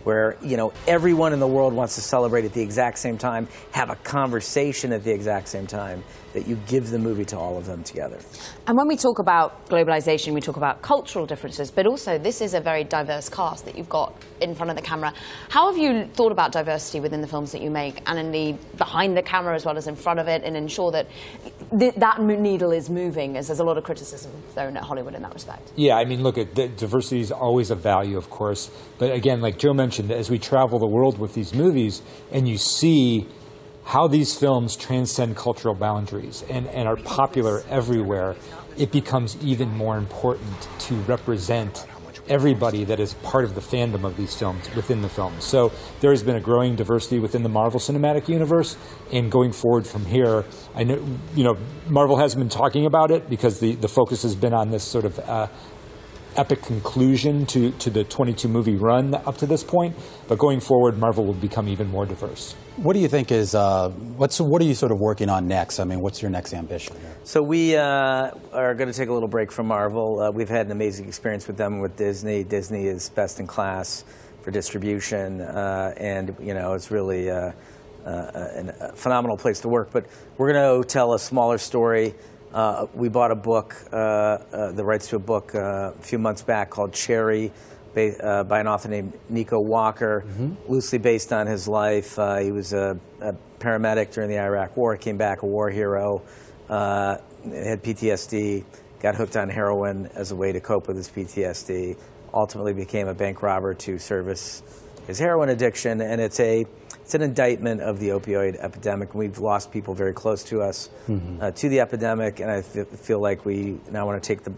where 0.08 0.38
you 0.40 0.56
know 0.56 0.72
everyone 0.87 1.34
in 1.34 1.38
the 1.38 1.46
world 1.46 1.75
wants 1.75 1.94
to 1.96 2.00
celebrate 2.00 2.46
at 2.46 2.55
the 2.55 2.62
exact 2.62 2.99
same 2.99 3.19
time, 3.19 3.46
have 3.72 3.90
a 3.90 3.96
conversation 3.96 4.90
at 4.90 5.05
the 5.05 5.12
exact 5.12 5.49
same 5.49 5.66
time, 5.66 6.02
that 6.32 6.46
you 6.46 6.56
give 6.66 6.90
the 6.90 6.99
movie 6.99 7.25
to 7.25 7.38
all 7.38 7.58
of 7.58 7.66
them 7.66 7.82
together. 7.82 8.19
And 8.66 8.76
when 8.76 8.87
we 8.87 8.96
talk 8.96 9.19
about 9.19 9.69
globalization, 9.69 10.34
we 10.34 10.40
talk 10.40 10.56
about 10.56 10.82
cultural 10.82 11.26
differences, 11.26 11.70
but 11.70 11.87
also 11.87 12.16
this 12.16 12.40
is 12.40 12.55
a 12.55 12.60
very 12.60 12.84
diverse 12.84 13.28
cast 13.28 13.64
that 13.64 13.76
you've 13.76 13.88
got 13.88 14.14
in 14.40 14.55
front 14.55 14.70
of 14.70 14.76
the 14.76 14.82
camera. 14.82 15.12
How 15.49 15.70
have 15.70 15.78
you 15.78 16.06
thought 16.14 16.32
about 16.32 16.52
diversity 16.52 17.00
within 17.00 17.20
the 17.20 17.26
films 17.26 17.52
that 17.52 17.61
you 17.61 17.70
make 17.70 18.02
and 18.06 18.19
in 18.19 18.31
the 18.31 18.56
behind 18.76 19.16
the 19.16 19.22
camera 19.22 19.54
as 19.54 19.64
well 19.64 19.76
as 19.76 19.88
in 19.88 19.96
front 19.96 20.20
of 20.20 20.28
it 20.28 20.44
and 20.44 20.56
ensure 20.56 20.93
that 20.93 21.06
th- 21.76 21.94
that 21.96 22.20
needle 22.20 22.72
is 22.72 22.88
moving 22.88 23.37
as 23.37 23.49
there's 23.49 23.61
a 23.61 23.64
lot 23.64 23.76
of 23.76 23.84
criticism 23.84 24.31
thrown 24.54 24.76
at 24.76 24.84
Hollywood 24.84 25.14
in 25.14 25.22
that 25.22 25.34
respect? 25.34 25.72
Yeah, 25.76 25.96
I 25.96 26.04
mean, 26.04 26.22
look, 26.22 26.38
at 26.38 26.54
diversity 26.54 27.20
is 27.20 27.32
always 27.32 27.70
a 27.70 27.75
value, 27.76 28.16
of 28.16 28.31
course. 28.31 28.70
But 28.99 29.12
again, 29.12 29.40
like 29.40 29.58
Joe 29.58 29.72
mentioned, 29.72 29.98
as 29.99 30.31
we 30.31 30.39
travel 30.39 30.79
the 30.79 30.87
world 30.87 31.19
with 31.19 31.35
these 31.35 31.55
movies 31.55 32.03
and 32.33 32.49
you 32.49 32.59
see 32.59 33.27
how 33.85 34.06
these 34.06 34.39
films 34.39 34.77
transcend 34.77 35.37
cultural 35.37 35.75
boundaries 35.75 36.45
and, 36.50 36.67
and 36.69 36.87
are 36.87 36.97
popular 36.97 37.62
everywhere, 37.71 38.37
it 38.77 38.93
becomes 38.93 39.37
even 39.43 39.69
more 39.71 39.97
important 39.97 40.69
to 40.79 40.95
represent 41.03 41.87
everybody 42.29 42.85
that 42.85 43.00
is 43.00 43.15
part 43.15 43.45
of 43.45 43.55
the 43.55 43.61
fandom 43.61 44.05
of 44.05 44.17
these 44.17 44.35
films 44.35 44.69
within 44.75 45.03
the 45.03 45.09
films. 45.09 45.45
So 45.45 45.73
there 46.00 46.11
has 46.11 46.23
been 46.23 46.37
a 46.37 46.41
growing 46.41 46.77
diversity 46.77 47.19
within 47.19 47.43
the 47.43 47.49
Marvel 47.49 47.81
Cinematic 47.81 48.29
Universe, 48.29 48.77
and 49.12 49.31
going 49.31 49.53
forward 49.53 49.87
from 49.87 50.05
here, 50.05 50.45
I 50.75 50.85
know 50.85 51.03
you 51.35 51.45
know 51.45 51.56
Marvel 51.89 52.19
has 52.19 52.35
been 52.35 52.49
talking 52.49 52.87
about 52.87 53.11
it 53.11 53.29
because 53.29 53.61
the, 53.61 53.75
the 53.75 53.89
focus 53.89 54.23
has 54.23 54.37
been 54.37 54.55
on 54.55 54.71
this 54.71 54.85
sort 54.85 55.05
of 55.05 55.19
uh, 55.21 55.49
epic 56.38 56.62
conclusion 56.62 57.44
to, 57.46 57.73
to 57.73 57.90
the 57.90 58.05
22 58.05 58.49
movie 58.49 58.76
run 58.76 59.14
up 59.14 59.37
to 59.38 59.46
this 59.46 59.64
point. 59.64 59.96
But 60.29 60.38
going 60.38 60.61
forward, 60.61 60.96
Marvel 60.96 61.25
will 61.26 61.35
become 61.35 61.69
even 61.69 61.90
more 61.90 62.06
diverse. 62.06 62.55
What 62.76 62.93
do 62.93 63.00
you 63.00 63.08
think 63.08 63.32
is, 63.32 63.55
uh, 63.55 63.88
what's, 63.88 64.40
what 64.40 64.62
are 64.62 64.64
you 64.64 64.75
sort 64.75 64.93
of 64.93 64.99
working 65.00 65.29
on 65.29 65.49
next? 65.49 65.81
I 65.81 65.85
mean, 65.85 66.00
what's 66.00 66.23
your 66.23 66.31
next 66.31 66.55
ambition 66.55 66.96
here? 67.00 67.17
So 67.25 67.43
we 67.43 67.76
uh, 67.76 68.31
are 68.52 68.75
going 68.75 68.90
to 68.90 68.96
take 68.96 69.08
a 69.08 69.12
little 69.12 69.29
break 69.29 69.50
from 69.50 69.67
Marvel. 69.67 70.20
Uh, 70.20 70.31
we've 70.31 70.49
had 70.49 70.67
an 70.67 70.73
amazing 70.73 71.08
experience 71.08 71.49
with 71.49 71.56
them 71.56 71.81
with 71.81 71.96
Disney. 71.96 72.44
Disney 72.44 72.87
is 72.87 73.11
best 73.11 73.40
in 73.40 73.46
class 73.46 74.05
for 74.43 74.52
distribution, 74.52 75.40
uh, 75.40 75.93
and, 75.96 76.37
you 76.40 76.55
know, 76.55 76.75
it's 76.75 76.93
really 76.93 77.29
uh, 77.29 77.50
uh, 78.06 78.73
a 78.81 78.93
phenomenal 78.94 79.37
place 79.37 79.61
to 79.61 79.69
work. 79.69 79.90
But 79.93 80.06
we're 80.37 80.52
going 80.52 80.82
to 80.82 80.88
tell 80.88 81.14
a 81.14 81.19
smaller 81.19 81.58
story 81.58 82.14
uh, 82.53 82.87
we 82.95 83.09
bought 83.09 83.31
a 83.31 83.37
book, 83.37 83.77
uh, 83.93 83.97
uh, 83.97 84.73
the 84.73 84.85
rights 84.85 85.09
to 85.09 85.17
a 85.17 85.21
book 85.21 85.55
uh, 85.55 85.93
a 85.99 86.03
few 86.03 86.19
months 86.19 86.43
back 86.43 86.71
called 86.71 86.93
Cherry 86.93 87.53
by, 87.95 88.11
uh, 88.23 88.45
by 88.45 88.61
an 88.61 88.67
author 88.67 88.89
named 88.89 89.19
Nico 89.29 89.61
Walker, 89.61 90.25
mm-hmm. 90.27 90.71
loosely 90.71 90.99
based 90.99 91.33
on 91.33 91.47
his 91.47 91.69
life. 91.69 92.19
Uh, 92.19 92.37
he 92.37 92.53
was 92.53 92.73
a, 92.73 92.99
a, 93.21 93.35
paramedic 93.59 94.12
during 94.12 94.31
the 94.31 94.39
Iraq 94.39 94.77
War, 94.77 94.97
came 94.97 95.17
back 95.17 95.43
a 95.43 95.47
war 95.47 95.69
hero, 95.69 96.23
had 96.69 97.83
PTSD, 97.83 98.65
got 99.00 99.17
hooked 99.17 99.37
on 99.37 99.49
heroin 99.49 100.06
as 100.15 100.31
a 100.31 100.37
way 100.37 100.53
to 100.53 100.61
cope 100.61 100.87
with 100.87 100.97
his 100.97 101.09
PTSD, 101.09 101.97
ultimately 102.33 102.73
became 102.73 103.09
a 103.09 103.15
bank 103.15 103.43
robber 103.43 103.75
to 103.75 103.99
service 103.99 104.62
his 105.09 105.19
heroin 105.19 105.49
addiction, 105.49 106.00
and 106.00 106.21
it's 106.21 106.39
a 106.39 106.67
it's 107.08 107.14
an 107.14 107.22
indictment 107.22 107.81
of 107.81 108.00
the 108.00 108.10
opioid 108.10 108.56
epidemic. 108.56 109.14
We've 109.14 109.38
lost 109.38 109.72
people 109.72 109.94
very 109.94 110.12
close 110.12 110.44
to 110.44 110.60
us 110.60 110.90
mm-hmm. 111.08 111.40
uh, 111.40 111.52
to 111.52 111.69
the 111.70 111.81
epidemic, 111.81 112.38
and 112.38 112.50
I 112.50 112.56
f- 112.58 112.87
feel 112.88 113.19
like 113.19 113.46
we 113.46 113.81
now 113.90 114.05
want 114.05 114.22
to 114.22 114.26
take 114.26 114.44
the 114.44 114.52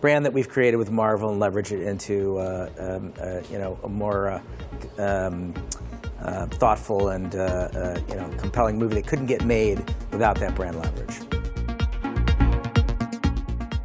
brand 0.00 0.24
that 0.24 0.32
we've 0.32 0.48
created 0.48 0.78
with 0.78 0.90
Marvel 0.90 1.30
and 1.30 1.38
leverage 1.38 1.70
it 1.70 1.86
into 1.86 2.38
uh, 2.38 2.68
um, 2.76 3.12
uh, 3.20 3.40
you 3.48 3.56
know 3.56 3.78
a 3.84 3.88
more 3.88 4.30
uh, 4.30 4.42
um, 4.98 5.54
uh, 6.20 6.46
thoughtful 6.46 7.10
and 7.10 7.36
uh, 7.36 8.00
you 8.08 8.16
know 8.16 8.28
compelling 8.36 8.80
movie 8.80 8.96
that 8.96 9.06
couldn't 9.06 9.26
get 9.26 9.44
made 9.44 9.78
without 10.10 10.36
that 10.40 10.56
brand 10.56 10.80
leverage. 10.80 11.20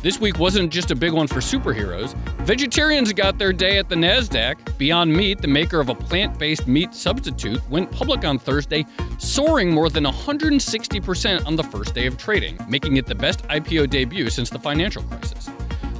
This 0.01 0.19
week 0.19 0.39
wasn't 0.39 0.73
just 0.73 0.89
a 0.89 0.95
big 0.95 1.13
one 1.13 1.27
for 1.27 1.39
superheroes. 1.39 2.15
Vegetarians 2.47 3.11
got 3.11 3.37
their 3.37 3.51
day 3.51 3.77
at 3.77 3.89
the 3.89 3.95
NASDAQ. 3.95 4.77
Beyond 4.77 5.11
Meat, 5.11 5.41
the 5.41 5.49
maker 5.49 5.81
of 5.81 5.89
a 5.89 5.95
plant 5.95 6.39
based 6.39 6.65
meat 6.65 6.95
substitute, 6.95 7.59
went 7.69 7.91
public 7.91 8.23
on 8.23 8.39
Thursday, 8.39 8.85
soaring 9.17 9.69
more 9.69 9.89
than 9.89 10.05
160% 10.05 11.45
on 11.45 11.57
the 11.57 11.63
first 11.63 11.93
day 11.93 12.07
of 12.07 12.17
trading, 12.17 12.57
making 12.69 12.95
it 12.95 13.05
the 13.05 13.13
best 13.13 13.43
IPO 13.49 13.89
debut 13.89 14.29
since 14.29 14.49
the 14.49 14.57
financial 14.57 15.03
crisis. 15.03 15.49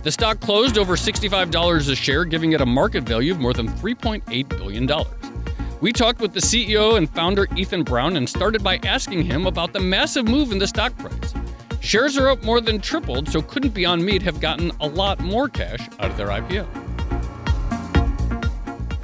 The 0.04 0.12
stock 0.14 0.40
closed 0.40 0.78
over 0.78 0.96
$65 0.96 1.92
a 1.92 1.96
share, 1.98 2.24
giving 2.24 2.54
it 2.54 2.62
a 2.62 2.66
market 2.66 3.04
value 3.04 3.34
of 3.34 3.42
more 3.42 3.52
than 3.52 3.68
$3.8 3.68 4.48
billion. 4.48 4.90
We 5.82 5.92
talked 5.92 6.22
with 6.22 6.32
the 6.32 6.40
CEO 6.40 6.96
and 6.96 7.10
founder 7.10 7.50
Ethan 7.58 7.84
Brown 7.84 8.16
and 8.16 8.28
started 8.28 8.64
by 8.64 8.78
asking 8.84 9.24
him 9.24 9.48
about 9.48 9.74
the 9.74 9.82
massive 9.82 10.30
move 10.30 10.54
in 10.54 10.60
the 10.60 10.68
stock 10.68 10.98
price. 10.98 11.34
Shares 11.80 12.18
are 12.18 12.30
up 12.30 12.44
more 12.44 12.60
than 12.60 12.82
tripled, 12.82 13.30
so 13.30 13.42
couldn't 13.42 13.74
Beyond 13.74 14.04
Meat 14.04 14.22
have 14.24 14.42
gotten 14.42 14.72
a 14.82 14.88
lot 14.88 15.20
more 15.20 15.48
cash 15.48 15.88
out 16.00 16.12
of 16.12 16.18
their 16.18 16.28
IPO? 16.28 16.68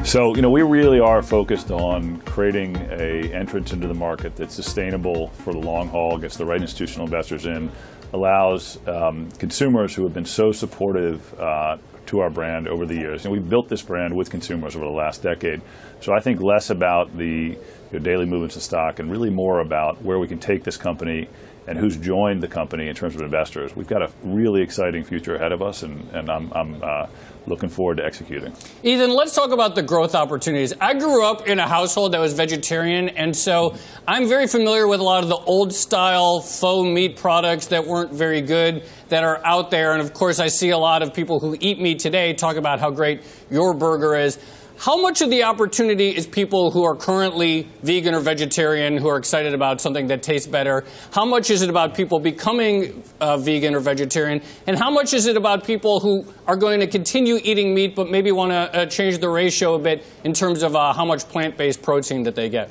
So, 0.06 0.36
you 0.36 0.42
know, 0.42 0.50
we 0.50 0.62
really 0.64 1.00
are 1.00 1.22
focused 1.22 1.72
on 1.72 2.20
creating 2.22 2.76
a 2.76 3.34
entrance 3.34 3.72
into 3.72 3.88
the 3.88 3.94
market 3.94 4.36
that's 4.36 4.54
sustainable 4.54 5.30
for 5.30 5.54
the 5.54 5.60
long 5.60 5.88
haul, 5.88 6.18
gets 6.18 6.36
the 6.36 6.46
right 6.46 6.62
institutional 6.62 7.06
investors 7.06 7.46
in, 7.46 7.72
allows 8.12 8.78
um, 8.88 9.32
consumers 9.40 9.96
who 9.96 10.04
have 10.04 10.14
been 10.14 10.26
so 10.26 10.52
supportive 10.52 11.34
uh, 11.40 11.78
to 12.06 12.20
our 12.20 12.30
brand 12.30 12.68
over 12.68 12.86
the 12.86 12.96
years. 12.96 13.26
And 13.26 13.32
we've 13.32 13.48
built 13.50 13.70
this 13.70 13.82
brand 13.82 14.14
with 14.14 14.30
consumers 14.30 14.76
over 14.76 14.86
the 14.86 14.92
last 14.92 15.24
decade. 15.24 15.62
So 16.02 16.14
I 16.14 16.20
think 16.20 16.42
less 16.42 16.70
about 16.70 17.18
the 17.18 17.58
you 17.58 17.58
know, 17.94 18.00
daily 18.00 18.26
movements 18.26 18.56
of 18.56 18.62
stock 18.62 19.00
and 19.00 19.10
really 19.10 19.30
more 19.30 19.62
about 19.62 20.02
where 20.02 20.20
we 20.20 20.28
can 20.28 20.38
take 20.38 20.64
this 20.64 20.76
company 20.76 21.30
and 21.68 21.78
who's 21.78 21.98
joined 21.98 22.44
the 22.44 22.48
company 22.48 22.88
in 22.88 22.96
terms 22.96 23.16
of 23.16 23.22
investors. 23.22 23.76
We've 23.76 23.88
got 23.88 24.02
a 24.02 24.12
really 24.24 24.62
exciting 24.62 25.04
future 25.04 25.36
ahead 25.36 25.52
of 25.52 25.62
us, 25.62 25.84
and, 25.84 26.10
and 26.12 26.30
I'm, 26.30 26.52
I'm 26.54 26.84
uh, 26.84 27.08
looking 27.48 27.70
forward 27.70 27.98
to 27.98 28.06
executing. 28.06 28.54
Ethan, 28.84 29.12
let's 29.12 29.36
talk 29.36 29.52
about 29.52 29.76
the 29.76 29.82
growth 29.82 30.16
opportunities. 30.16 30.74
I 30.80 30.94
grew 30.94 31.26
up 31.26 31.48
in 31.48 31.60
a 31.60 31.68
household 31.68 32.14
that 32.14 32.20
was 32.20 32.34
vegetarian, 32.34 33.10
and 33.10 33.36
so 33.36 33.76
I'm 34.08 34.28
very 34.28 34.48
familiar 34.48 34.88
with 34.88 35.00
a 35.00 35.04
lot 35.04 35.24
of 35.24 35.30
the 35.30 35.38
old 35.38 35.74
style 35.74 36.42
faux 36.42 36.88
meat 36.88 37.18
products 37.18 37.68
that 37.68 37.88
weren't 37.88 38.14
very 38.14 38.42
good 38.42 38.84
that 39.10 39.24
are 39.24 39.42
out 39.46 39.72
there. 39.72 39.94
And 39.94 40.02
of 40.02 40.14
course, 40.14 40.40
I 40.40 40.48
see 40.48 40.70
a 40.70 40.78
lot 40.78 41.02
of 41.02 41.14
people 41.14 41.40
who 41.40 41.56
eat 41.60 41.80
meat 41.80 42.00
today 42.00 42.34
talk 42.34 42.56
about 42.58 42.80
how 42.80 42.92
great 42.92 43.22
your 43.50 43.74
burger 43.74 44.16
is. 44.16 44.38
How 44.84 44.98
much 44.98 45.22
of 45.22 45.30
the 45.30 45.44
opportunity 45.44 46.10
is 46.10 46.28
people 46.28 46.70
who 46.70 46.84
are 46.84 46.94
currently 46.94 47.70
vegan 47.84 48.14
or 48.14 48.20
vegetarian 48.20 48.98
who 48.98 49.08
are 49.08 49.16
excited 49.16 49.54
about 49.54 49.80
something 49.80 50.08
that 50.08 50.22
tastes 50.22 50.46
better? 50.46 50.84
How 51.14 51.24
much 51.24 51.50
is 51.50 51.62
it 51.62 51.70
about 51.70 51.96
people 51.96 52.20
becoming 52.20 53.02
uh, 53.22 53.38
vegan 53.38 53.76
or 53.76 53.80
vegetarian? 53.80 54.42
And 54.68 54.78
how 54.78 54.92
much 54.92 55.14
is 55.14 55.26
it 55.26 55.38
about 55.38 55.64
people 55.64 56.02
who 56.02 56.26
are 56.48 56.58
going 56.58 56.82
to 56.82 56.88
continue 56.88 57.40
eating 57.46 57.74
meat 57.74 57.96
but 57.96 58.12
maybe 58.12 58.34
want 58.34 58.52
to 58.52 58.82
uh, 58.82 58.86
change 58.88 59.20
the 59.20 59.30
ratio 59.30 59.76
a 59.76 59.80
bit 59.80 60.06
in 60.26 60.34
terms 60.34 60.64
of 60.64 60.76
uh, 60.76 60.92
how 60.92 61.06
much 61.06 61.30
plant 61.30 61.56
based 61.56 61.82
protein 61.82 62.24
that 62.24 62.36
they 62.36 62.50
get? 62.50 62.70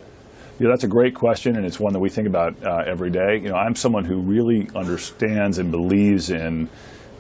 Yeah, 0.59 0.69
that's 0.69 0.85
a 0.85 0.89
great 0.89 1.15
question, 1.15 1.57
and 1.57 1.65
it's 1.65 1.81
one 1.81 1.95
that 1.95 1.99
we 2.01 2.11
think 2.11 2.29
about 2.29 2.63
uh, 2.63 2.85
every 2.87 3.09
day. 3.09 3.41
You 3.43 3.49
know, 3.49 3.57
I'm 3.57 3.75
someone 3.75 4.05
who 4.05 4.21
really 4.21 4.69
understands 4.77 5.57
and 5.57 5.71
believes 5.71 6.29
in 6.29 6.69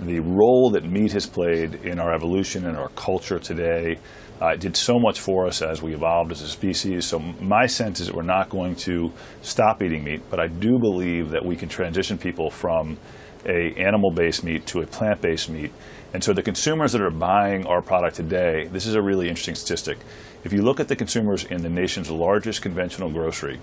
the 0.00 0.20
role 0.20 0.70
that 0.72 0.84
meat 0.84 1.12
has 1.12 1.26
played 1.26 1.76
in 1.76 1.98
our 1.98 2.12
evolution 2.12 2.66
and 2.66 2.76
our 2.76 2.90
culture 2.90 3.38
today. 3.38 3.98
Uh, 4.42 4.54
it 4.54 4.60
did 4.60 4.76
so 4.76 4.98
much 4.98 5.20
for 5.20 5.46
us 5.46 5.62
as 5.62 5.80
we 5.80 5.94
evolved 5.94 6.32
as 6.32 6.42
a 6.42 6.48
species. 6.48 7.04
So 7.06 7.20
my 7.20 7.66
sense 7.66 8.00
is 8.00 8.08
that 8.08 8.16
we're 8.16 8.22
not 8.22 8.50
going 8.50 8.74
to 8.76 9.12
stop 9.40 9.80
eating 9.80 10.02
meat, 10.02 10.22
but 10.30 10.40
I 10.40 10.48
do 10.48 10.80
believe 10.80 11.30
that 11.30 11.44
we 11.44 11.54
can 11.54 11.68
transition 11.68 12.18
people 12.18 12.50
from 12.50 12.98
a 13.46 13.72
animal-based 13.74 14.42
meat 14.42 14.66
to 14.66 14.80
a 14.80 14.86
plant-based 14.86 15.48
meat. 15.48 15.72
And 16.12 16.24
so 16.24 16.32
the 16.32 16.42
consumers 16.42 16.90
that 16.92 17.00
are 17.00 17.10
buying 17.10 17.66
our 17.66 17.82
product 17.82 18.16
today, 18.16 18.68
this 18.72 18.84
is 18.86 18.96
a 18.96 19.02
really 19.02 19.28
interesting 19.28 19.54
statistic. 19.54 19.98
If 20.42 20.52
you 20.52 20.62
look 20.62 20.80
at 20.80 20.88
the 20.88 20.96
consumers 20.96 21.44
in 21.44 21.62
the 21.62 21.70
nation's 21.70 22.10
largest 22.10 22.62
conventional 22.62 23.10
grocery, 23.10 23.60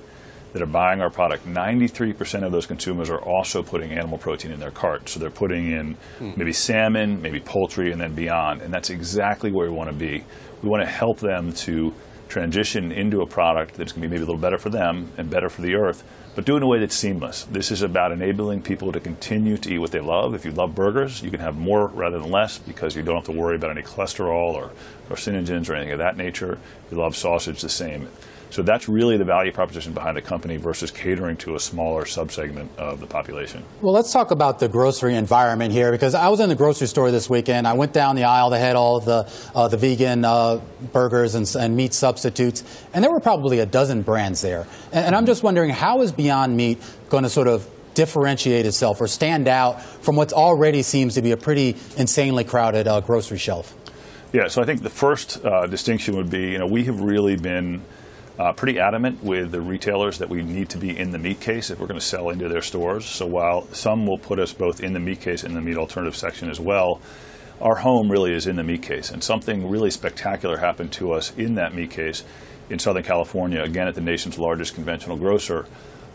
that 0.54 0.62
are 0.62 0.68
buying 0.68 1.02
our 1.02 1.10
product, 1.10 1.46
93% 1.46 2.44
of 2.44 2.52
those 2.52 2.66
consumers 2.66 3.10
are 3.10 3.22
also 3.22 3.62
putting 3.62 3.92
animal 3.92 4.18
protein 4.18 4.52
in 4.52 4.60
their 4.60 4.72
cart. 4.72 5.10
So 5.10 5.20
they're 5.20 5.30
putting 5.30 5.72
in 5.72 5.98
mm. 6.20 6.38
maybe 6.38 6.54
salmon, 6.54 7.22
maybe 7.22 7.40
poultry, 7.40 7.92
and 7.92 8.02
then 8.02 8.16
beyond. 8.16 8.62
And 8.62 8.74
that's 8.74 8.90
exactly 8.90 9.52
where 9.52 9.70
we 9.70 9.76
want 9.76 9.90
to 9.90 9.96
be. 9.96 10.24
We 10.64 10.70
want 10.70 10.84
to 10.84 10.90
help 10.90 11.20
them 11.20 11.54
to 11.54 11.94
transition 12.30 12.92
into 12.92 13.22
a 13.22 13.26
product 13.26 13.74
that's 13.74 13.92
going 13.92 14.04
to 14.04 14.08
be 14.08 14.12
maybe 14.12 14.24
a 14.24 14.26
little 14.26 14.40
better 14.40 14.58
for 14.58 14.70
them 14.70 15.12
and 15.18 15.30
better 15.30 15.50
for 15.50 15.62
the 15.62 15.74
earth, 15.76 16.04
but 16.36 16.46
do 16.46 16.54
it 16.54 16.58
in 16.58 16.64
a 16.64 16.68
way 16.68 16.80
that's 16.80 16.96
seamless. 16.96 17.44
This 17.46 17.72
is 17.72 17.82
about 17.82 18.12
enabling 18.12 18.62
people 18.62 18.92
to 18.92 19.00
continue 19.00 19.58
to 19.58 19.74
eat 19.74 19.80
what 19.80 19.92
they 19.92 20.00
love. 20.00 20.36
If 20.36 20.46
you 20.46 20.52
love 20.52 20.76
burgers, 20.76 21.24
you 21.24 21.32
can 21.32 21.40
have 21.40 21.58
more 21.58 21.88
rather 21.88 22.20
than 22.20 22.32
less 22.32 22.60
because 22.60 22.96
you 22.96 23.02
don't 23.02 23.16
have 23.16 23.26
to 23.26 23.32
worry 23.32 23.56
about 23.56 23.72
any 23.72 23.82
cholesterol 23.82 24.54
or 24.54 24.72
carcinogens 25.10 25.70
or 25.70 25.76
anything 25.76 25.94
of 25.94 26.00
that 26.00 26.18
nature. 26.18 26.54
If 26.54 26.92
you 26.92 26.98
love 27.00 27.16
sausage, 27.16 27.62
the 27.62 27.70
same. 27.70 28.08
So 28.52 28.64
that's 28.64 28.90
really 28.90 29.18
the 29.18 29.26
value 29.26 29.52
proposition 29.52 29.94
behind 29.94 30.18
the 30.18 30.22
company 30.22 30.58
versus 30.58 30.90
catering 30.90 31.38
to 31.38 31.56
a 31.56 31.60
smaller 31.60 32.04
subsegment 32.04 32.68
of 32.78 33.00
the 33.00 33.06
population. 33.06 33.64
Well, 33.82 33.94
let's 33.94 34.12
talk 34.12 34.32
about 34.32 34.60
the 34.60 34.68
grocery 34.68 35.16
environment 35.16 35.72
here 35.72 35.92
because 35.92 36.16
I 36.16 36.30
was 36.30 36.40
in 36.40 36.50
the 36.50 36.56
grocery 36.56 36.88
store 36.88 37.12
this 37.12 37.30
weekend. 37.30 37.68
I 37.68 37.74
went 37.74 37.94
down 37.94 38.16
the 38.16 38.24
aisle. 38.24 38.50
They 38.50 38.60
had 38.60 38.76
all 38.76 39.00
the 39.00 39.32
uh, 39.54 39.68
the 39.68 39.78
vegan 39.78 40.26
uh, 40.26 40.62
burgers 40.92 41.36
and, 41.36 41.48
and, 41.56 41.76
meat 41.76 41.94
substitutes, 41.94 42.64
and 42.94 43.04
there 43.04 43.12
were 43.12 43.20
probably 43.20 43.60
a 43.60 43.66
dozen 43.66 44.02
brands 44.02 44.42
there. 44.42 44.66
And, 44.92 45.08
and 45.08 45.16
I'm 45.16 45.26
just 45.26 45.44
wondering 45.44 45.70
how 45.70 46.02
is 46.02 46.12
Beyond 46.12 46.58
Meat 46.58 46.80
going 47.10 47.24
to 47.24 47.30
sort 47.30 47.48
of 47.48 47.70
differentiate 47.94 48.66
itself 48.66 49.02
or 49.02 49.08
stand 49.08 49.48
out 49.48 49.82
from 49.82 50.16
what 50.16 50.34
already 50.34 50.82
seems 50.82 51.16
to 51.16 51.22
be 51.22 51.32
a 51.32 51.38
pretty 51.38 51.76
insanely 51.98 52.44
crowded 52.44 52.88
uh, 52.88 53.02
grocery 53.02 53.38
shelf? 53.38 53.76
Yeah, 54.32 54.48
so 54.48 54.62
I 54.62 54.66
think 54.66 54.84
the 54.84 54.90
first 54.90 55.44
uh, 55.44 55.66
distinction 55.66 56.16
would 56.16 56.30
be, 56.30 56.52
you 56.52 56.60
know, 56.60 56.68
we 56.68 56.84
have 56.86 57.02
really 57.02 57.36
been 57.36 57.82
uh, 58.40 58.54
pretty 58.54 58.80
adamant 58.80 59.22
with 59.22 59.52
the 59.52 59.60
retailers 59.60 60.18
that 60.20 60.30
we 60.30 60.42
need 60.42 60.70
to 60.70 60.78
be 60.78 60.98
in 60.98 61.12
the 61.12 61.20
meat 61.20 61.42
case 61.42 61.70
if 61.70 61.80
we're 61.80 61.88
going 61.88 62.00
to 62.00 62.06
sell 62.06 62.30
into 62.30 62.48
their 62.48 62.62
stores. 62.62 63.06
So 63.06 63.28
while 63.28 63.68
some 63.74 64.08
will 64.08 64.18
put 64.18 64.40
us 64.40 64.54
both 64.54 64.82
in 64.82 64.94
the 64.94 65.00
meat 65.00 65.20
case 65.20 65.44
and 65.44 65.56
the 65.56 65.62
meat 65.62 65.76
alternative 65.76 66.16
section 66.16 66.50
as 66.50 66.60
well, 66.60 67.02
our 67.60 67.76
home 67.76 68.10
really 68.10 68.34
is 68.34 68.48
in 68.48 68.56
the 68.56 68.64
meat 68.64 68.82
case. 68.82 69.12
And 69.12 69.22
something 69.22 69.70
really 69.70 69.92
spectacular 69.92 70.58
happened 70.58 70.94
to 70.94 71.12
us 71.12 71.36
in 71.36 71.56
that 71.56 71.76
meat 71.76 71.92
case 71.92 72.24
in 72.70 72.80
Southern 72.80 73.04
California, 73.04 73.62
again 73.62 73.90
at 73.90 73.96
the 73.96 74.02
nation's 74.02 74.40
largest 74.40 74.74
conventional 74.74 75.18
grocer. 75.18 75.66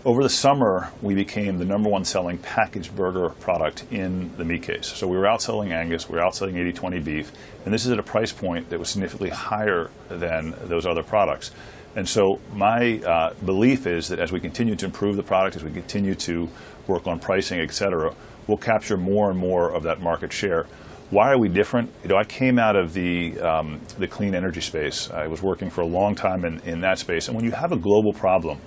Over 0.06 0.22
the 0.22 0.30
summer, 0.30 0.90
we 1.02 1.14
became 1.14 1.58
the 1.58 1.64
number 1.64 1.90
one 1.90 2.04
selling 2.04 2.38
packaged 2.38 2.94
burger 2.94 3.30
product 3.40 3.84
in 3.90 4.34
the 4.36 4.44
meat 4.44 4.62
case. 4.62 4.86
So 4.86 5.06
we 5.06 5.16
were 5.16 5.24
outselling 5.24 5.72
Angus, 5.72 6.08
we 6.08 6.16
were 6.16 6.22
outselling 6.22 6.56
80 6.56 6.72
20 6.72 7.00
beef, 7.00 7.32
and 7.64 7.74
this 7.74 7.84
is 7.84 7.92
at 7.92 7.98
a 7.98 8.02
price 8.02 8.32
point 8.32 8.70
that 8.70 8.78
was 8.78 8.88
significantly 8.88 9.30
higher 9.30 9.90
than 10.08 10.54
those 10.64 10.86
other 10.86 11.02
products. 11.02 11.50
And 11.96 12.08
so 12.08 12.40
my 12.52 12.98
uh, 12.98 13.34
belief 13.44 13.86
is 13.86 14.08
that 14.08 14.18
as 14.18 14.32
we 14.32 14.40
continue 14.40 14.74
to 14.76 14.86
improve 14.86 15.16
the 15.16 15.22
product, 15.22 15.56
as 15.56 15.62
we 15.62 15.70
continue 15.70 16.14
to 16.16 16.48
work 16.88 17.06
on 17.06 17.20
pricing, 17.20 17.60
et 17.60 17.72
cetera, 17.72 18.12
we'll 18.46 18.58
capture 18.58 18.96
more 18.96 19.30
and 19.30 19.38
more 19.38 19.72
of 19.72 19.84
that 19.84 20.00
market 20.00 20.32
share. 20.32 20.66
Why 21.10 21.30
are 21.30 21.38
we 21.38 21.48
different? 21.48 21.90
You 22.02 22.08
know, 22.08 22.16
I 22.16 22.24
came 22.24 22.58
out 22.58 22.76
of 22.76 22.92
the, 22.94 23.38
um, 23.40 23.80
the 23.98 24.08
clean 24.08 24.34
energy 24.34 24.60
space. 24.60 25.10
I 25.10 25.28
was 25.28 25.42
working 25.42 25.70
for 25.70 25.82
a 25.82 25.86
long 25.86 26.14
time 26.14 26.44
in, 26.44 26.58
in 26.60 26.80
that 26.80 26.98
space. 26.98 27.28
And 27.28 27.36
when 27.36 27.44
you 27.44 27.52
have 27.52 27.72
a 27.72 27.76
global 27.76 28.12
problem, 28.12 28.58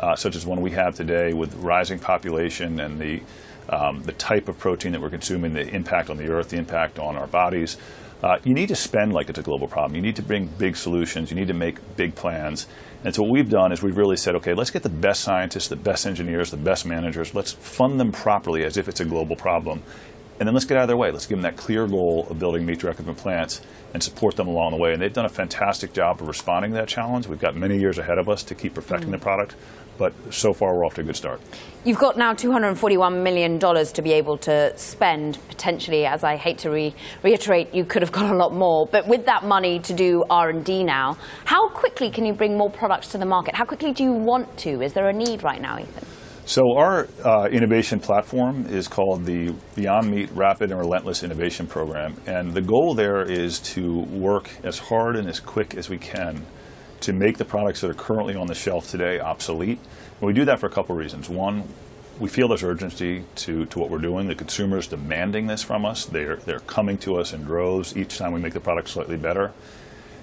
uh, 0.00 0.16
such 0.16 0.34
as 0.36 0.44
one 0.44 0.60
we 0.60 0.72
have 0.72 0.94
today 0.96 1.32
with 1.32 1.54
rising 1.54 1.98
population 1.98 2.80
and 2.80 2.98
the, 2.98 3.22
um, 3.68 4.02
the 4.02 4.12
type 4.12 4.48
of 4.48 4.58
protein 4.58 4.92
that 4.92 5.00
we're 5.00 5.10
consuming, 5.10 5.52
the 5.52 5.68
impact 5.68 6.10
on 6.10 6.16
the 6.16 6.28
earth, 6.28 6.48
the 6.48 6.56
impact 6.56 6.98
on 6.98 7.16
our 7.16 7.26
bodies, 7.28 7.76
uh, 8.22 8.38
you 8.44 8.54
need 8.54 8.68
to 8.68 8.76
spend 8.76 9.12
like 9.12 9.28
it's 9.28 9.38
a 9.38 9.42
global 9.42 9.68
problem. 9.68 9.94
You 9.94 10.02
need 10.02 10.16
to 10.16 10.22
bring 10.22 10.46
big 10.46 10.76
solutions. 10.76 11.30
You 11.30 11.36
need 11.36 11.48
to 11.48 11.54
make 11.54 11.96
big 11.96 12.14
plans. 12.14 12.66
And 13.04 13.14
so 13.14 13.22
what 13.22 13.30
we've 13.30 13.48
done 13.48 13.72
is 13.72 13.82
we've 13.82 13.96
really 13.96 14.16
said, 14.16 14.34
okay, 14.36 14.54
let's 14.54 14.70
get 14.70 14.82
the 14.82 14.88
best 14.88 15.20
scientists, 15.20 15.68
the 15.68 15.76
best 15.76 16.06
engineers, 16.06 16.50
the 16.50 16.56
best 16.56 16.86
managers. 16.86 17.34
Let's 17.34 17.52
fund 17.52 18.00
them 18.00 18.12
properly 18.12 18.64
as 18.64 18.76
if 18.76 18.88
it's 18.88 19.00
a 19.00 19.04
global 19.04 19.36
problem. 19.36 19.82
And 20.38 20.46
then 20.46 20.54
let's 20.54 20.66
get 20.66 20.76
out 20.76 20.82
of 20.82 20.88
their 20.88 20.96
way. 20.96 21.10
Let's 21.10 21.26
give 21.26 21.38
them 21.38 21.42
that 21.42 21.56
clear 21.56 21.86
goal 21.86 22.26
of 22.28 22.38
building 22.38 22.66
meat 22.66 22.80
directed 22.80 23.06
plants 23.16 23.62
and 23.94 24.02
support 24.02 24.36
them 24.36 24.48
along 24.48 24.72
the 24.72 24.76
way. 24.76 24.92
And 24.92 25.00
they've 25.00 25.12
done 25.12 25.24
a 25.24 25.30
fantastic 25.30 25.92
job 25.92 26.20
of 26.20 26.28
responding 26.28 26.72
to 26.72 26.76
that 26.78 26.88
challenge. 26.88 27.26
We've 27.26 27.40
got 27.40 27.56
many 27.56 27.78
years 27.78 27.98
ahead 27.98 28.18
of 28.18 28.28
us 28.28 28.42
to 28.44 28.54
keep 28.54 28.74
perfecting 28.74 29.08
mm. 29.08 29.12
the 29.12 29.18
product 29.18 29.56
but 29.98 30.12
so 30.30 30.52
far 30.52 30.76
we're 30.76 30.84
off 30.84 30.94
to 30.94 31.00
a 31.00 31.04
good 31.04 31.16
start. 31.16 31.40
You've 31.84 31.98
got 31.98 32.16
now 32.16 32.34
$241 32.34 33.22
million 33.22 33.58
to 33.60 34.02
be 34.02 34.12
able 34.12 34.38
to 34.38 34.76
spend 34.76 35.38
potentially, 35.48 36.04
as 36.04 36.24
I 36.24 36.36
hate 36.36 36.58
to 36.58 36.70
re- 36.70 36.94
reiterate, 37.22 37.72
you 37.72 37.84
could 37.84 38.02
have 38.02 38.10
got 38.10 38.30
a 38.32 38.36
lot 38.36 38.52
more, 38.52 38.86
but 38.86 39.06
with 39.06 39.26
that 39.26 39.44
money 39.44 39.78
to 39.80 39.94
do 39.94 40.24
R&D 40.28 40.82
now, 40.82 41.16
how 41.44 41.68
quickly 41.68 42.10
can 42.10 42.26
you 42.26 42.32
bring 42.32 42.56
more 42.56 42.70
products 42.70 43.08
to 43.12 43.18
the 43.18 43.26
market? 43.26 43.54
How 43.54 43.64
quickly 43.64 43.92
do 43.92 44.02
you 44.02 44.12
want 44.12 44.56
to? 44.58 44.82
Is 44.82 44.94
there 44.94 45.08
a 45.08 45.12
need 45.12 45.44
right 45.44 45.60
now, 45.60 45.78
Ethan? 45.78 46.04
So 46.44 46.76
our 46.76 47.08
uh, 47.24 47.48
innovation 47.50 47.98
platform 47.98 48.66
is 48.66 48.86
called 48.86 49.24
the 49.24 49.52
Beyond 49.74 50.08
Meat 50.08 50.30
Rapid 50.32 50.70
and 50.70 50.78
Relentless 50.78 51.24
Innovation 51.24 51.66
Program, 51.66 52.14
and 52.24 52.54
the 52.54 52.60
goal 52.62 52.94
there 52.94 53.22
is 53.22 53.58
to 53.74 54.02
work 54.02 54.50
as 54.62 54.78
hard 54.78 55.16
and 55.16 55.28
as 55.28 55.40
quick 55.40 55.74
as 55.74 55.88
we 55.88 55.98
can 55.98 56.46
to 57.00 57.12
make 57.12 57.38
the 57.38 57.44
products 57.44 57.80
that 57.80 57.90
are 57.90 57.94
currently 57.94 58.34
on 58.34 58.46
the 58.46 58.54
shelf 58.54 58.90
today 58.90 59.20
obsolete. 59.20 59.78
And 60.20 60.26
we 60.26 60.32
do 60.32 60.44
that 60.46 60.60
for 60.60 60.66
a 60.66 60.70
couple 60.70 60.94
of 60.94 60.98
reasons. 60.98 61.28
One, 61.28 61.68
we 62.18 62.28
feel 62.28 62.48
there's 62.48 62.62
urgency 62.62 63.24
to, 63.36 63.66
to 63.66 63.78
what 63.78 63.90
we're 63.90 63.98
doing. 63.98 64.26
The 64.26 64.34
consumer's 64.34 64.86
demanding 64.86 65.46
this 65.46 65.62
from 65.62 65.84
us. 65.84 66.06
They're, 66.06 66.36
they're 66.36 66.60
coming 66.60 66.96
to 66.98 67.16
us 67.16 67.32
in 67.32 67.44
droves 67.44 67.96
each 67.96 68.16
time 68.16 68.32
we 68.32 68.40
make 68.40 68.54
the 68.54 68.60
product 68.60 68.88
slightly 68.88 69.16
better. 69.16 69.52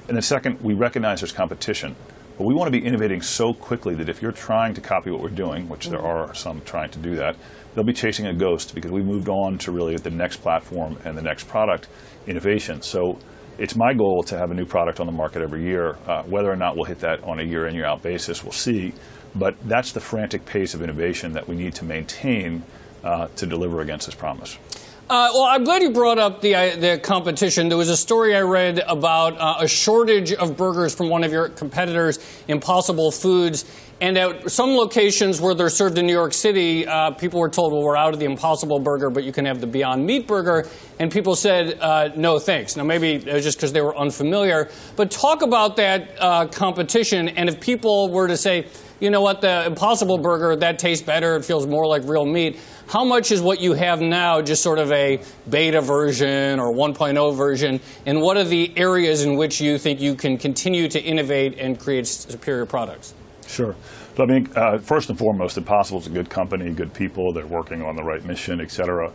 And 0.08 0.18
then 0.18 0.22
second, 0.24 0.62
we 0.62 0.74
recognize 0.74 1.22
there's 1.22 1.32
competition. 1.32 1.96
But 2.38 2.46
we 2.46 2.56
want 2.56 2.68
to 2.68 2.72
be 2.72 2.84
innovating 2.84 3.22
so 3.22 3.54
quickly 3.54 3.94
that 3.96 4.10
if 4.10 4.22
you're 4.22 4.32
trying 4.32 4.74
to 4.74 4.82
copy 4.82 5.12
what 5.12 5.22
we're 5.22 5.30
doing, 5.30 5.70
which 5.70 5.88
there 5.88 6.02
are 6.02 6.34
some 6.34 6.62
trying 6.62 6.90
to 6.92 7.00
do 7.00 7.16
that, 7.16 7.36
they'll 7.74 7.84
be 7.84 7.94
chasing 7.94 8.26
a 8.26 8.34
ghost 8.34 8.74
because 8.74 8.92
we've 8.92 9.06
moved 9.06 9.30
on 9.30 9.60
to 9.60 9.72
really 9.72 9.96
the 9.98 10.10
next 10.10 10.38
platform 10.38 10.98
and 11.06 11.16
the 11.16 11.22
next 11.22 11.48
product 11.48 11.88
innovation. 12.26 12.82
So 12.82 13.20
it's 13.58 13.76
my 13.76 13.94
goal 13.94 14.24
to 14.24 14.38
have 14.38 14.52
a 14.52 14.54
new 14.54 14.66
product 14.66 15.00
on 15.00 15.06
the 15.06 15.12
market 15.12 15.42
every 15.42 15.64
year. 15.64 15.98
Uh, 16.08 16.24
whether 16.24 16.52
or 16.52 16.56
not 16.56 16.76
we'll 16.76 16.86
hit 16.86 17.00
that 17.00 17.24
on 17.24 17.40
a 17.40 17.44
year 17.44 17.68
in, 17.68 17.76
year 17.76 17.86
out 17.86 18.02
basis, 18.02 18.44
we'll 18.44 18.52
see. 18.52 18.94
But 19.36 19.56
that's 19.68 19.92
the 19.92 20.00
frantic 20.00 20.46
pace 20.46 20.74
of 20.74 20.82
innovation 20.82 21.34
that 21.34 21.48
we 21.48 21.56
need 21.56 21.74
to 21.76 21.86
maintain 21.86 22.64
uh, 23.04 23.28
to 23.36 23.46
deliver 23.46 23.82
against 23.82 24.06
this 24.06 24.16
promise. 24.16 24.58
Uh, 25.10 25.30
well, 25.34 25.44
I'm 25.44 25.66
glad 25.66 25.82
you 25.82 25.92
brought 25.92 26.18
up 26.18 26.40
the 26.40 26.56
uh, 26.56 26.76
the 26.78 26.98
competition. 26.98 27.68
There 27.68 27.78
was 27.78 27.90
a 27.90 27.98
story 27.98 28.38
I 28.38 28.42
read 28.42 28.80
about 28.80 29.38
uh, 29.38 29.58
a 29.60 29.68
shortage 29.68 30.32
of 30.32 30.56
burgers 30.56 30.96
from 30.96 31.10
one 31.10 31.26
of 31.26 31.32
your 31.32 31.50
competitors, 31.50 32.20
Impossible 32.48 33.12
Foods, 33.12 33.66
and 34.00 34.18
at 34.18 34.50
some 34.50 34.78
locations 34.78 35.42
where 35.42 35.54
they're 35.56 35.70
served 35.70 35.98
in 35.98 36.06
New 36.08 36.14
York 36.14 36.34
City, 36.34 36.88
uh, 36.88 37.12
people 37.12 37.42
were 37.42 37.50
told, 37.50 37.74
"Well, 37.74 37.84
we're 37.84 37.98
out 37.98 38.14
of 38.14 38.20
the 38.20 38.26
Impossible 38.26 38.80
Burger, 38.80 39.10
but 39.10 39.26
you 39.26 39.34
can 39.34 39.44
have 39.44 39.60
the 39.60 39.68
Beyond 39.68 40.06
Meat 40.06 40.26
Burger," 40.26 40.70
and 41.00 41.12
people 41.12 41.36
said, 41.36 41.78
uh, 41.82 42.08
"No, 42.16 42.40
thanks." 42.40 42.78
Now, 42.78 42.84
maybe 42.84 43.16
it 43.16 43.26
was 43.26 43.44
just 43.44 43.58
because 43.58 43.74
they 43.74 43.82
were 43.82 43.98
unfamiliar, 43.98 44.70
but 44.96 45.12
talk 45.12 45.42
about 45.42 45.76
that 45.76 46.16
uh, 46.18 46.46
competition, 46.46 47.28
and 47.28 47.50
if 47.50 47.60
people 47.60 48.10
were 48.10 48.30
to 48.30 48.38
say, 48.38 48.68
"You 49.04 49.10
know 49.12 49.22
what, 49.22 49.42
the 49.42 49.66
Impossible 49.66 50.18
Burger 50.18 50.56
that 50.56 50.80
tastes 50.80 51.06
better, 51.06 51.36
it 51.36 51.44
feels 51.44 51.68
more 51.68 51.86
like 51.86 52.04
real 52.06 52.26
meat." 52.26 52.58
How 52.88 53.04
much 53.04 53.32
is 53.32 53.42
what 53.42 53.60
you 53.60 53.74
have 53.74 54.00
now 54.00 54.42
just 54.42 54.64
sort 54.64 54.80
of 54.80 54.92
a 54.94 55.20
beta 55.50 55.82
version 55.82 56.60
or 56.60 56.74
1.0 56.74 57.36
version? 57.36 57.82
And 58.06 58.22
what 58.22 58.38
are 58.38 58.46
the 58.46 58.72
areas 58.78 59.26
in 59.26 59.36
which 59.36 59.60
you 59.60 59.78
think 59.78 60.00
you 60.00 60.16
can 60.16 60.38
continue 60.38 60.88
to 60.88 61.02
innovate 61.02 61.60
and 61.60 61.78
create 61.78 62.08
superior 62.08 62.66
products? 62.66 63.14
Sure. 63.46 63.76
I 64.18 64.26
mean, 64.26 64.50
uh, 64.56 64.78
first 64.78 65.10
and 65.10 65.18
foremost, 65.20 65.58
Impossible 65.58 66.00
is 66.00 66.08
a 66.08 66.12
good 66.12 66.30
company, 66.30 66.72
good 66.72 66.94
people. 66.94 67.34
They're 67.34 67.46
working 67.46 67.82
on 67.82 67.96
the 67.96 68.04
right 68.04 68.24
mission, 68.24 68.62
et 68.62 68.72
cetera. 68.72 69.12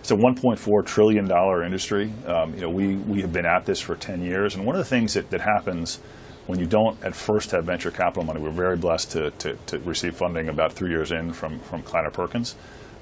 it's 0.00 0.10
a 0.12 0.16
1.4 0.16 0.86
trillion 0.86 1.26
dollar 1.26 1.62
industry. 1.62 2.12
Um, 2.26 2.54
you 2.54 2.60
know, 2.62 2.70
we 2.70 2.94
we 2.94 3.20
have 3.20 3.32
been 3.32 3.46
at 3.46 3.66
this 3.66 3.80
for 3.80 3.96
10 3.96 4.22
years, 4.22 4.54
and 4.54 4.64
one 4.64 4.76
of 4.76 4.78
the 4.78 4.88
things 4.88 5.14
that, 5.14 5.30
that 5.30 5.40
happens 5.40 5.98
when 6.46 6.58
you 6.58 6.66
don't 6.66 7.02
at 7.04 7.14
first 7.14 7.50
have 7.50 7.64
venture 7.64 7.90
capital 7.90 8.24
money, 8.24 8.40
we're 8.40 8.50
very 8.50 8.76
blessed 8.76 9.12
to, 9.12 9.30
to, 9.32 9.54
to 9.66 9.78
receive 9.80 10.16
funding 10.16 10.48
about 10.48 10.72
three 10.72 10.90
years 10.90 11.12
in 11.12 11.32
from 11.32 11.58
from 11.60 11.82
Kleiner 11.82 12.10
Perkins. 12.10 12.56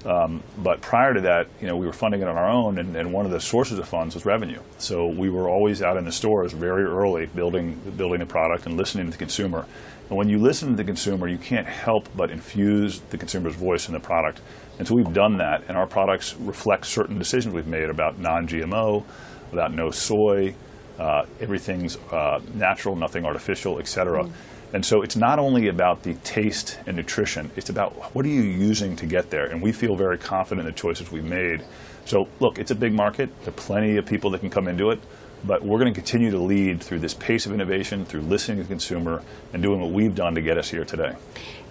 Um, 0.04 0.42
but 0.58 0.82
prior 0.82 1.14
to 1.14 1.20
that, 1.22 1.46
you 1.60 1.66
know, 1.66 1.76
we 1.76 1.86
were 1.86 1.92
funding 1.92 2.20
it 2.20 2.28
on 2.28 2.36
our 2.36 2.50
own, 2.50 2.78
and, 2.78 2.94
and, 2.94 3.10
one 3.10 3.24
of 3.24 3.32
the 3.32 3.40
sources 3.40 3.78
of 3.78 3.88
funds 3.88 4.14
was 4.14 4.26
revenue. 4.26 4.60
So 4.76 5.06
we 5.06 5.30
were 5.30 5.48
always 5.48 5.82
out 5.82 5.96
in 5.96 6.04
the 6.04 6.12
stores 6.12 6.52
very 6.52 6.84
early, 6.84 7.24
building 7.24 7.80
building 7.96 8.20
the 8.20 8.26
product 8.26 8.66
and 8.66 8.76
listening 8.76 9.06
to 9.06 9.12
the 9.12 9.18
consumer. 9.18 9.64
And 10.10 10.18
when 10.18 10.28
you 10.28 10.38
listen 10.38 10.68
to 10.68 10.76
the 10.76 10.84
consumer, 10.84 11.26
you 11.26 11.38
can't 11.38 11.66
help 11.66 12.08
but 12.14 12.30
infuse 12.30 13.00
the 13.10 13.16
consumer's 13.16 13.54
voice 13.54 13.88
in 13.88 13.94
the 13.94 14.00
product. 14.00 14.42
And 14.78 14.86
so 14.86 14.94
we've 14.94 15.12
done 15.14 15.38
that, 15.38 15.64
and 15.68 15.76
our 15.78 15.86
products 15.86 16.34
reflect 16.34 16.84
certain 16.84 17.18
decisions 17.18 17.54
we've 17.54 17.66
made 17.66 17.88
about 17.88 18.18
non-GMO, 18.18 19.04
about 19.52 19.72
no 19.72 19.90
soy, 19.90 20.54
uh, 20.98 21.26
everything's 21.40 21.96
uh, 22.10 22.40
natural, 22.54 22.96
nothing 22.96 23.24
artificial, 23.24 23.78
et 23.78 23.88
cetera. 23.88 24.24
Mm-hmm. 24.24 24.74
And 24.74 24.84
so 24.84 25.02
it's 25.02 25.14
not 25.14 25.38
only 25.38 25.68
about 25.68 26.02
the 26.02 26.14
taste 26.14 26.78
and 26.86 26.96
nutrition, 26.96 27.50
it's 27.54 27.70
about 27.70 27.92
what 28.14 28.24
are 28.24 28.28
you 28.28 28.42
using 28.42 28.96
to 28.96 29.06
get 29.06 29.30
there. 29.30 29.46
And 29.46 29.62
we 29.62 29.70
feel 29.70 29.94
very 29.94 30.18
confident 30.18 30.66
in 30.66 30.72
the 30.72 30.76
choices 30.76 31.12
we've 31.12 31.22
made. 31.22 31.62
So, 32.06 32.28
look, 32.40 32.58
it's 32.58 32.72
a 32.72 32.74
big 32.74 32.92
market. 32.92 33.30
There 33.40 33.50
are 33.50 33.52
plenty 33.52 33.96
of 33.96 34.06
people 34.06 34.30
that 34.30 34.40
can 34.40 34.50
come 34.50 34.66
into 34.66 34.90
it. 34.90 35.00
But 35.44 35.62
we're 35.62 35.78
going 35.78 35.92
to 35.92 36.00
continue 36.00 36.30
to 36.30 36.38
lead 36.38 36.82
through 36.82 37.00
this 37.00 37.14
pace 37.14 37.44
of 37.46 37.52
innovation, 37.52 38.04
through 38.04 38.22
listening 38.22 38.56
to 38.56 38.62
the 38.64 38.68
consumer, 38.68 39.22
and 39.52 39.62
doing 39.62 39.80
what 39.80 39.90
we've 39.90 40.14
done 40.14 40.34
to 40.34 40.40
get 40.40 40.58
us 40.58 40.70
here 40.70 40.84
today. 40.84 41.14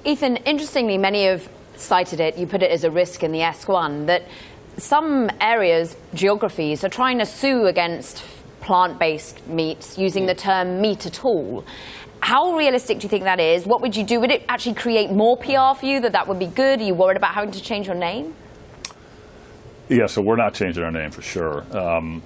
Ethan, 0.06 0.38
interestingly, 0.38 0.98
many 0.98 1.26
have 1.26 1.50
cited 1.76 2.20
it, 2.20 2.38
you 2.38 2.46
put 2.46 2.62
it 2.62 2.70
as 2.70 2.84
a 2.84 2.92
risk 2.92 3.24
in 3.24 3.32
the 3.32 3.40
S1, 3.40 4.06
that 4.06 4.28
some 4.78 5.30
areas, 5.42 5.96
geographies, 6.14 6.84
are 6.84 6.90
trying 6.90 7.18
to 7.18 7.26
sue 7.26 7.66
against 7.66 8.24
plant 8.64 8.98
based 8.98 9.46
meats 9.48 9.98
using 9.98 10.26
the 10.26 10.34
term 10.34 10.82
meat 10.82 11.06
at 11.06 11.24
all. 11.24 11.64
How 12.22 12.56
realistic 12.56 13.00
do 13.00 13.04
you 13.04 13.10
think 13.10 13.26
that 13.26 13.42
is? 13.42 13.66
What 13.66 13.82
would 13.82 13.96
you 13.96 14.04
do? 14.06 14.20
Would 14.22 14.32
it 14.32 14.46
actually 14.48 14.76
create 14.76 15.12
more 15.12 15.36
PR 15.36 15.78
for 15.78 15.86
you 15.86 16.00
that 16.00 16.14
that 16.14 16.28
would 16.28 16.40
be 16.40 16.48
good? 16.48 16.80
Are 16.80 16.84
you 16.84 16.96
worried 16.96 17.18
about 17.18 17.34
having 17.34 17.52
to 17.52 17.62
change 17.62 17.88
your 17.88 17.98
name? 17.98 18.34
Yeah, 19.90 20.06
so 20.06 20.22
we're 20.22 20.38
not 20.38 20.54
changing 20.54 20.84
our 20.84 20.92
name 20.92 21.12
for 21.12 21.22
sure. 21.22 21.66
Um, 21.78 22.24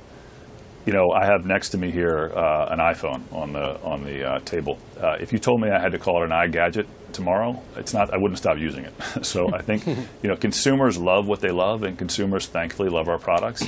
you 0.85 0.93
know, 0.93 1.11
I 1.11 1.25
have 1.25 1.45
next 1.45 1.69
to 1.69 1.77
me 1.77 1.89
here 1.91 2.31
uh, 2.33 2.67
an 2.69 2.79
iPhone 2.79 3.21
on 3.33 3.51
the 3.51 3.81
on 3.81 4.03
the 4.03 4.23
uh, 4.23 4.39
table. 4.39 4.77
Uh, 5.01 5.17
if 5.19 5.33
you 5.33 5.39
told 5.39 5.59
me 5.59 5.69
I 5.69 5.81
had 5.81 5.91
to 5.91 5.99
call 5.99 6.21
it 6.21 6.25
an 6.25 6.31
iGadget 6.31 6.85
tomorrow, 7.11 7.61
it's 7.75 7.93
not. 7.93 8.13
I 8.13 8.17
wouldn't 8.17 8.37
stop 8.37 8.57
using 8.57 8.85
it. 8.85 8.93
so 9.25 9.53
I 9.53 9.61
think 9.61 9.85
you 10.21 10.29
know 10.29 10.35
consumers 10.35 10.97
love 10.97 11.27
what 11.27 11.41
they 11.41 11.51
love, 11.51 11.83
and 11.83 11.97
consumers 11.97 12.45
thankfully 12.45 12.89
love 12.89 13.09
our 13.09 13.17
products. 13.17 13.65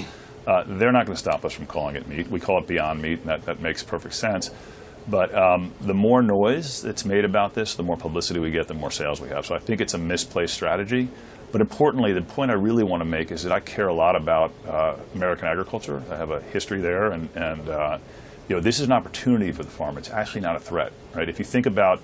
Uh, 0.48 0.63
they're 0.65 0.91
not 0.91 1.05
going 1.05 1.15
to 1.15 1.19
stop 1.19 1.46
us 1.46 1.53
from 1.53 1.65
calling 1.65 1.96
it 1.96 2.08
meat. 2.08 2.27
We 2.27 2.39
call 2.39 2.60
it 2.60 2.67
Beyond 2.67 3.01
Meat, 3.01 3.19
and 3.19 3.29
that, 3.29 3.46
that 3.46 3.60
makes 3.62 3.84
perfect 3.84 4.15
sense. 4.15 4.51
But 5.08 5.34
um, 5.34 5.74
the 5.81 5.93
more 5.93 6.22
noise 6.22 6.81
that's 6.81 7.05
made 7.05 7.25
about 7.25 7.53
this, 7.53 7.75
the 7.75 7.84
more 7.84 7.98
publicity 7.98 8.39
we 8.39 8.51
get, 8.51 8.67
the 8.67 8.74
more 8.74 8.91
sales 8.91 9.22
we 9.22 9.29
have. 9.29 9.46
So 9.46 9.55
I 9.55 9.60
think 9.60 9.81
it's 9.81 9.93
a 9.93 9.98
misplaced 9.98 10.53
strategy. 10.53 11.10
But 11.51 11.62
importantly, 11.62 12.13
the 12.13 12.22
point 12.22 12.51
I 12.51 12.55
really 12.55 12.84
want 12.84 13.01
to 13.01 13.10
make 13.10 13.31
is 13.31 13.43
that 13.43 13.51
I 13.51 13.60
care 13.60 13.88
a 13.88 13.93
lot 13.93 14.15
about 14.15 14.51
uh, 14.67 14.98
American 15.15 15.48
agriculture. 15.48 16.03
I 16.12 16.15
have 16.15 16.29
a 16.29 16.41
history 16.41 16.79
there, 16.79 17.12
and, 17.12 17.29
and 17.36 17.69
uh, 17.69 17.98
you 18.48 18.55
know, 18.55 18.62
this 18.62 18.79
is 18.79 18.86
an 18.86 18.91
opportunity 18.91 19.51
for 19.51 19.63
the 19.63 19.69
farmer. 19.69 20.00
It's 20.00 20.12
actually 20.12 20.41
not 20.41 20.55
a 20.55 20.60
threat, 20.60 20.91
right? 21.15 21.27
If 21.27 21.39
you 21.39 21.46
think 21.46 21.65
about 21.65 22.01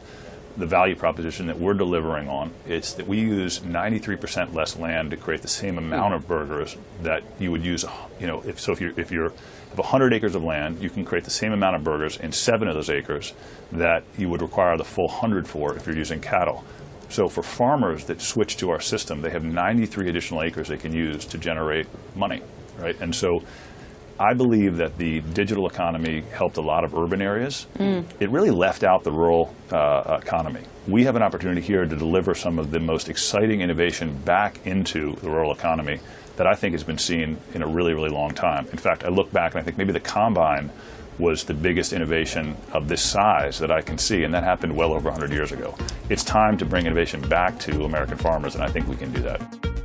the 0.57 0.65
value 0.65 0.95
proposition 0.95 1.47
that 1.47 1.59
we're 1.59 1.73
delivering 1.73 2.29
on, 2.29 2.51
it's 2.65 2.93
that 2.93 3.07
we 3.07 3.19
use 3.19 3.59
93% 3.59 4.53
less 4.53 4.77
land 4.77 5.11
to 5.11 5.17
create 5.17 5.41
the 5.41 5.47
same 5.47 5.77
amount 5.77 6.13
of 6.13 6.27
burgers 6.27 6.77
that 7.01 7.23
you 7.39 7.51
would 7.51 7.65
use. 7.65 7.83
You 8.19 8.27
know, 8.27 8.41
if 8.45 8.59
so, 8.59 8.71
if 8.71 8.81
you're 8.81 8.97
if 8.97 9.11
you're 9.11 9.33
have 9.75 9.79
100 9.79 10.13
acres 10.13 10.35
of 10.35 10.43
land, 10.43 10.81
you 10.81 10.89
can 10.89 11.03
create 11.03 11.25
the 11.25 11.31
same 11.31 11.51
amount 11.51 11.75
of 11.75 11.83
burgers 11.83 12.17
in 12.17 12.31
seven 12.31 12.67
of 12.67 12.75
those 12.75 12.89
acres 12.89 13.33
that 13.73 14.03
you 14.17 14.29
would 14.29 14.41
require 14.41 14.77
the 14.77 14.85
full 14.85 15.07
100 15.07 15.47
for 15.47 15.75
if 15.75 15.85
you're 15.85 15.97
using 15.97 16.21
cattle. 16.21 16.63
So 17.09 17.27
for 17.27 17.43
farmers 17.43 18.05
that 18.05 18.21
switch 18.21 18.57
to 18.57 18.69
our 18.69 18.79
system, 18.79 19.21
they 19.21 19.29
have 19.31 19.43
93 19.43 20.09
additional 20.09 20.41
acres 20.43 20.69
they 20.69 20.77
can 20.77 20.93
use 20.93 21.25
to 21.25 21.37
generate 21.37 21.87
money, 22.15 22.41
right? 22.77 22.99
And 23.01 23.13
so 23.13 23.43
I 24.19 24.33
believe 24.33 24.77
that 24.77 24.97
the 24.97 25.19
digital 25.19 25.67
economy 25.67 26.21
helped 26.31 26.57
a 26.57 26.61
lot 26.61 26.83
of 26.85 26.95
urban 26.95 27.21
areas. 27.21 27.67
Mm. 27.77 28.05
It 28.19 28.29
really 28.29 28.51
left 28.51 28.83
out 28.83 29.03
the 29.03 29.11
rural 29.11 29.53
uh, 29.71 30.19
economy. 30.21 30.61
We 30.87 31.03
have 31.03 31.15
an 31.15 31.21
opportunity 31.21 31.61
here 31.61 31.85
to 31.85 31.95
deliver 31.95 32.33
some 32.33 32.57
of 32.57 32.71
the 32.71 32.79
most 32.79 33.09
exciting 33.09 33.61
innovation 33.61 34.17
back 34.19 34.65
into 34.65 35.15
the 35.17 35.29
rural 35.29 35.51
economy 35.51 35.99
that 36.37 36.47
I 36.47 36.55
think 36.55 36.73
has 36.73 36.83
been 36.83 36.97
seen 36.97 37.37
in 37.53 37.61
a 37.61 37.67
really, 37.67 37.93
really 37.93 38.09
long 38.09 38.31
time. 38.31 38.67
In 38.67 38.77
fact, 38.77 39.03
I 39.03 39.09
look 39.09 39.31
back 39.31 39.53
and 39.53 39.61
I 39.61 39.63
think 39.63 39.77
maybe 39.77 39.91
the 39.93 39.99
combine 39.99 40.69
was 41.17 41.45
the 41.45 41.53
biggest 41.53 41.93
innovation 41.93 42.55
of 42.73 42.87
this 42.87 43.01
size 43.01 43.59
that 43.59 43.71
I 43.71 43.81
can 43.81 43.97
see, 43.97 44.23
and 44.23 44.33
that 44.33 44.43
happened 44.43 44.75
well 44.75 44.93
over 44.93 45.09
100 45.09 45.31
years 45.31 45.51
ago. 45.51 45.75
It's 46.09 46.23
time 46.23 46.57
to 46.57 46.65
bring 46.65 46.85
innovation 46.85 47.21
back 47.29 47.57
to 47.61 47.85
American 47.85 48.17
farmers, 48.17 48.55
and 48.55 48.63
I 48.63 48.67
think 48.67 48.87
we 48.87 48.97
can 48.97 49.13
do 49.13 49.21
that. 49.21 49.84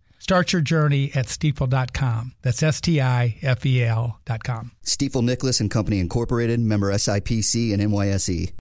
Start 0.31 0.53
your 0.53 0.61
journey 0.61 1.11
at 1.13 1.25
stifel.com. 1.25 2.35
That's 2.41 2.63
S 2.63 2.79
T 2.79 3.01
I 3.01 3.35
F 3.41 3.65
E 3.65 3.83
L.com. 3.83 4.71
Stifel 4.81 5.21
Nicolaus 5.25 5.59
and 5.59 5.69
Company 5.69 5.99
Incorporated, 5.99 6.57
member 6.61 6.89
SIPC 6.93 7.73
and 7.73 7.81
NYSE. 7.81 8.53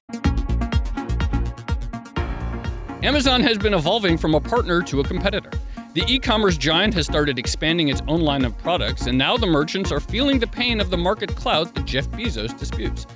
Amazon 3.04 3.40
has 3.42 3.56
been 3.56 3.74
evolving 3.74 4.18
from 4.18 4.34
a 4.34 4.40
partner 4.40 4.82
to 4.82 4.98
a 4.98 5.04
competitor. 5.04 5.52
The 5.94 6.02
e 6.08 6.18
commerce 6.18 6.58
giant 6.58 6.92
has 6.94 7.06
started 7.06 7.38
expanding 7.38 7.86
its 7.86 8.02
own 8.08 8.22
line 8.22 8.44
of 8.44 8.58
products, 8.58 9.06
and 9.06 9.16
now 9.16 9.36
the 9.36 9.46
merchants 9.46 9.92
are 9.92 10.00
feeling 10.00 10.40
the 10.40 10.48
pain 10.48 10.80
of 10.80 10.90
the 10.90 10.98
market 10.98 11.36
clout 11.36 11.72
that 11.76 11.84
Jeff 11.84 12.08
Bezos 12.08 12.58
disputes. 12.58 13.06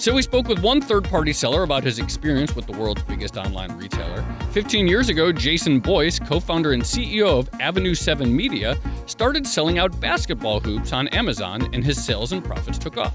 So 0.00 0.14
we 0.14 0.22
spoke 0.22 0.48
with 0.48 0.60
one 0.60 0.80
third 0.80 1.04
party 1.04 1.30
seller 1.30 1.62
about 1.62 1.84
his 1.84 1.98
experience 1.98 2.56
with 2.56 2.66
the 2.66 2.72
world's 2.72 3.02
biggest 3.02 3.36
online 3.36 3.76
retailer. 3.76 4.24
15 4.52 4.88
years 4.88 5.10
ago, 5.10 5.30
Jason 5.30 5.78
Boyce, 5.78 6.18
co 6.18 6.40
founder 6.40 6.72
and 6.72 6.82
CEO 6.82 7.38
of 7.38 7.50
Avenue 7.60 7.94
7 7.94 8.34
Media, 8.34 8.78
started 9.04 9.46
selling 9.46 9.78
out 9.78 10.00
basketball 10.00 10.58
hoops 10.58 10.94
on 10.94 11.06
Amazon, 11.08 11.68
and 11.74 11.84
his 11.84 12.02
sales 12.02 12.32
and 12.32 12.42
profits 12.42 12.78
took 12.78 12.96
off. 12.96 13.12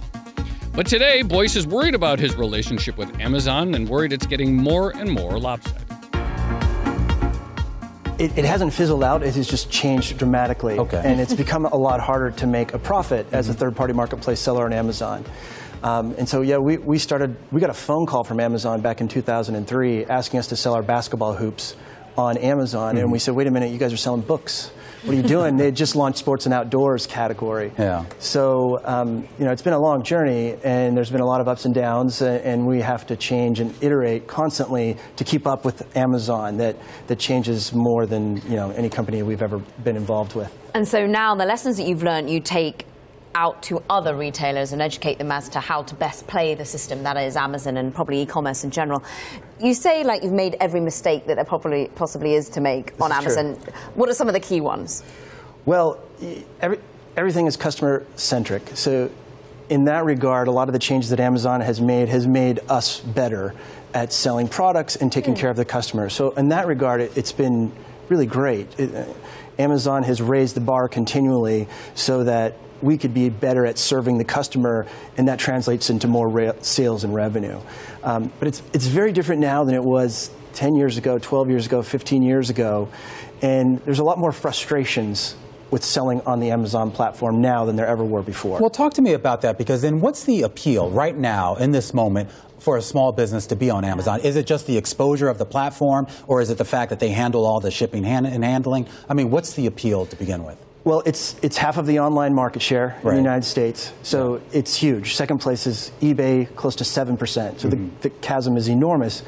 But 0.73 0.85
today, 0.85 1.23
Boyce 1.23 1.55
is 1.55 1.65
worried 1.65 1.95
about 1.95 2.19
his 2.19 2.35
relationship 2.35 2.97
with 2.97 3.19
Amazon 3.19 3.73
and 3.73 3.89
worried 3.89 4.13
it's 4.13 4.27
getting 4.27 4.55
more 4.55 4.91
and 4.91 5.09
more 5.09 5.39
lopsided. 5.39 5.81
It, 8.19 8.37
it, 8.37 8.45
hasn't 8.45 8.73
fizzled 8.73 9.03
out. 9.03 9.23
It 9.23 9.33
has 9.33 9.47
just 9.47 9.71
changed 9.71 10.19
dramatically. 10.19 10.77
Okay. 10.77 11.01
And 11.03 11.19
it's 11.19 11.33
become 11.33 11.65
a 11.65 11.75
lot 11.75 11.99
harder 11.99 12.29
to 12.31 12.47
make 12.47 12.73
a 12.73 12.79
profit 12.79 13.25
as 13.31 13.49
a 13.49 13.51
mm-hmm. 13.51 13.59
third 13.59 13.75
party 13.75 13.93
marketplace 13.93 14.39
seller 14.39 14.65
on 14.65 14.71
Amazon. 14.71 15.25
Um, 15.85 16.15
and 16.17 16.27
so, 16.27 16.41
yeah, 16.41 16.57
we, 16.57 16.77
we 16.77 16.97
started, 16.97 17.37
we 17.51 17.61
got 17.61 17.69
a 17.69 17.73
phone 17.73 18.07
call 18.07 18.23
from 18.23 18.39
Amazon 18.39 18.81
back 18.81 19.01
in 19.01 19.07
2003 19.07 20.05
asking 20.05 20.39
us 20.39 20.47
to 20.47 20.55
sell 20.55 20.73
our 20.73 20.81
basketball 20.81 21.35
hoops 21.35 21.75
on 22.17 22.37
Amazon. 22.37 22.95
Mm-hmm. 22.95 23.03
And 23.03 23.11
we 23.11 23.19
said, 23.19 23.35
wait 23.35 23.45
a 23.45 23.51
minute, 23.51 23.69
you 23.69 23.77
guys 23.77 23.93
are 23.93 23.97
selling 23.97 24.21
books. 24.21 24.71
What 25.03 25.13
are 25.13 25.17
you 25.17 25.21
doing? 25.21 25.57
they 25.57 25.71
just 25.71 25.95
launched 25.95 26.17
sports 26.17 26.45
and 26.45 26.55
outdoors 26.55 27.05
category. 27.05 27.71
Yeah. 27.77 28.05
So, 28.17 28.79
um, 28.83 29.27
you 29.37 29.45
know, 29.45 29.51
it's 29.51 29.61
been 29.61 29.73
a 29.73 29.79
long 29.79 30.01
journey 30.01 30.57
and 30.63 30.97
there's 30.97 31.11
been 31.11 31.21
a 31.21 31.25
lot 31.25 31.39
of 31.39 31.47
ups 31.47 31.65
and 31.65 31.75
downs 31.75 32.23
and 32.23 32.65
we 32.65 32.81
have 32.81 33.05
to 33.07 33.15
change 33.15 33.59
and 33.59 33.71
iterate 33.83 34.25
constantly 34.25 34.97
to 35.17 35.23
keep 35.23 35.45
up 35.45 35.65
with 35.65 35.95
Amazon 35.95 36.57
that, 36.57 36.77
that 37.05 37.19
changes 37.19 37.73
more 37.73 38.07
than, 38.07 38.37
you 38.49 38.55
know, 38.55 38.71
any 38.71 38.89
company 38.89 39.21
we've 39.21 39.43
ever 39.43 39.59
been 39.83 39.95
involved 39.95 40.33
with. 40.33 40.51
And 40.73 40.87
so 40.87 41.05
now 41.05 41.35
the 41.35 41.45
lessons 41.45 41.77
that 41.77 41.87
you've 41.87 42.01
learned 42.01 42.31
you 42.31 42.39
take 42.39 42.87
out 43.35 43.61
to 43.63 43.83
other 43.89 44.15
retailers 44.15 44.71
and 44.71 44.81
educate 44.81 45.19
them 45.19 45.31
as 45.31 45.49
to 45.49 45.59
how 45.59 45.83
to 45.83 45.93
best 45.95 46.25
play 46.25 46.55
the 46.55 46.65
system 46.65 47.03
that 47.03 47.17
is 47.17 47.35
Amazon 47.35 47.77
and 47.77 47.93
probably 47.93 48.21
e-commerce 48.21 48.63
in 48.63 48.71
general. 48.71 49.03
You 49.59 49.73
say 49.73 50.03
like 50.03 50.23
you've 50.23 50.31
made 50.31 50.55
every 50.59 50.79
mistake 50.79 51.27
that 51.27 51.35
there 51.35 51.45
probably 51.45 51.89
possibly 51.95 52.33
is 52.33 52.49
to 52.49 52.61
make 52.61 52.93
This 52.93 53.01
on 53.01 53.11
is 53.11 53.33
true. 53.33 53.43
Amazon. 53.43 53.73
What 53.93 54.09
are 54.09 54.13
some 54.13 54.27
of 54.27 54.33
the 54.33 54.39
key 54.39 54.61
ones? 54.61 55.03
Well, 55.65 55.99
every, 56.61 56.79
everything 57.17 57.45
is 57.45 57.57
customer 57.57 58.05
centric. 58.15 58.75
So, 58.75 59.11
in 59.67 59.85
that 59.85 60.05
regard, 60.05 60.47
a 60.47 60.51
lot 60.51 60.69
of 60.69 60.73
the 60.73 60.79
changes 60.79 61.09
that 61.09 61.19
Amazon 61.19 61.59
has 61.61 61.81
made 61.81 62.07
has 62.07 62.27
made 62.27 62.59
us 62.69 62.99
better 62.99 63.55
at 63.95 64.13
selling 64.13 64.47
products 64.47 64.95
and 64.95 65.11
taking 65.11 65.33
hmm. 65.33 65.39
care 65.39 65.49
of 65.49 65.57
the 65.57 65.65
customer. 65.65 66.09
So, 66.09 66.31
in 66.31 66.49
that 66.49 66.67
regard, 66.67 67.01
it, 67.01 67.17
it's 67.17 67.31
been 67.31 67.71
really 68.07 68.27
great. 68.27 68.79
It, 68.79 69.07
Amazon 69.57 70.03
has 70.03 70.21
raised 70.21 70.55
the 70.55 70.61
bar 70.61 70.87
continually 70.87 71.67
so 71.95 72.23
that 72.25 72.55
we 72.85 72.97
could 72.97 73.13
be 73.13 73.29
better 73.29 73.65
at 73.65 73.77
serving 73.77 74.17
the 74.17 74.23
customer, 74.23 74.85
and 75.17 75.27
that 75.27 75.39
translates 75.39 75.89
into 75.89 76.07
more 76.07 76.29
re- 76.29 76.53
sales 76.61 77.03
and 77.03 77.13
revenue. 77.13 77.59
Um, 78.03 78.31
but 78.39 78.47
it's, 78.47 78.61
it's 78.73 78.85
very 78.85 79.11
different 79.11 79.41
now 79.41 79.63
than 79.63 79.75
it 79.75 79.83
was 79.83 80.29
10 80.53 80.75
years 80.75 80.97
ago, 80.97 81.17
12 81.17 81.49
years 81.49 81.65
ago, 81.65 81.81
15 81.81 82.23
years 82.23 82.49
ago. 82.49 82.87
And 83.41 83.79
there's 83.79 83.99
a 83.99 84.03
lot 84.03 84.17
more 84.17 84.31
frustrations 84.31 85.35
with 85.71 85.83
selling 85.83 86.21
on 86.21 86.39
the 86.39 86.51
Amazon 86.51 86.91
platform 86.91 87.41
now 87.41 87.65
than 87.65 87.75
there 87.75 87.87
ever 87.87 88.05
were 88.05 88.21
before. 88.21 88.59
Well, 88.59 88.69
talk 88.69 88.93
to 88.93 89.01
me 89.01 89.13
about 89.13 89.41
that 89.41 89.57
because 89.57 89.81
then 89.81 89.99
what's 89.99 90.23
the 90.23 90.43
appeal 90.43 90.89
right 90.89 91.17
now 91.17 91.55
in 91.55 91.71
this 91.71 91.93
moment 91.93 92.29
for 92.59 92.77
a 92.77 92.81
small 92.81 93.11
business 93.11 93.47
to 93.47 93.55
be 93.55 93.69
on 93.69 93.83
Amazon? 93.83 94.21
Is 94.21 94.35
it 94.35 94.45
just 94.45 94.67
the 94.67 94.77
exposure 94.77 95.27
of 95.27 95.37
the 95.37 95.45
platform 95.45 96.07
or 96.27 96.39
is 96.39 96.49
it 96.49 96.57
the 96.57 96.65
fact 96.65 96.91
that 96.91 96.99
they 96.99 97.09
handle 97.09 97.45
all 97.45 97.59
the 97.59 97.71
shipping 97.71 98.05
and 98.05 98.43
handling? 98.43 98.87
I 99.09 99.15
mean, 99.15 99.31
what's 99.31 99.53
the 99.53 99.65
appeal 99.65 100.05
to 100.05 100.15
begin 100.15 100.43
with? 100.45 100.57
Well, 100.85 101.01
it's 101.03 101.35
it's 101.41 101.57
half 101.57 101.77
of 101.77 101.87
the 101.87 101.99
online 101.99 102.33
market 102.35 102.61
share 102.61 102.95
in 103.03 103.09
the 103.09 103.15
United 103.17 103.43
States, 103.43 103.91
so 104.03 104.39
it's 104.53 104.75
huge. 104.75 105.15
Second 105.15 105.39
place 105.39 105.65
is 105.65 105.91
eBay, 105.99 106.47
close 106.55 106.75
to 106.75 106.85
seven 106.85 107.17
percent. 107.17 107.59
So 107.59 107.69
Mm-hmm. 107.69 107.89
the, 108.01 108.09
the 108.09 108.15
chasm 108.21 108.55
is 108.55 108.67
enormous. 108.69 109.23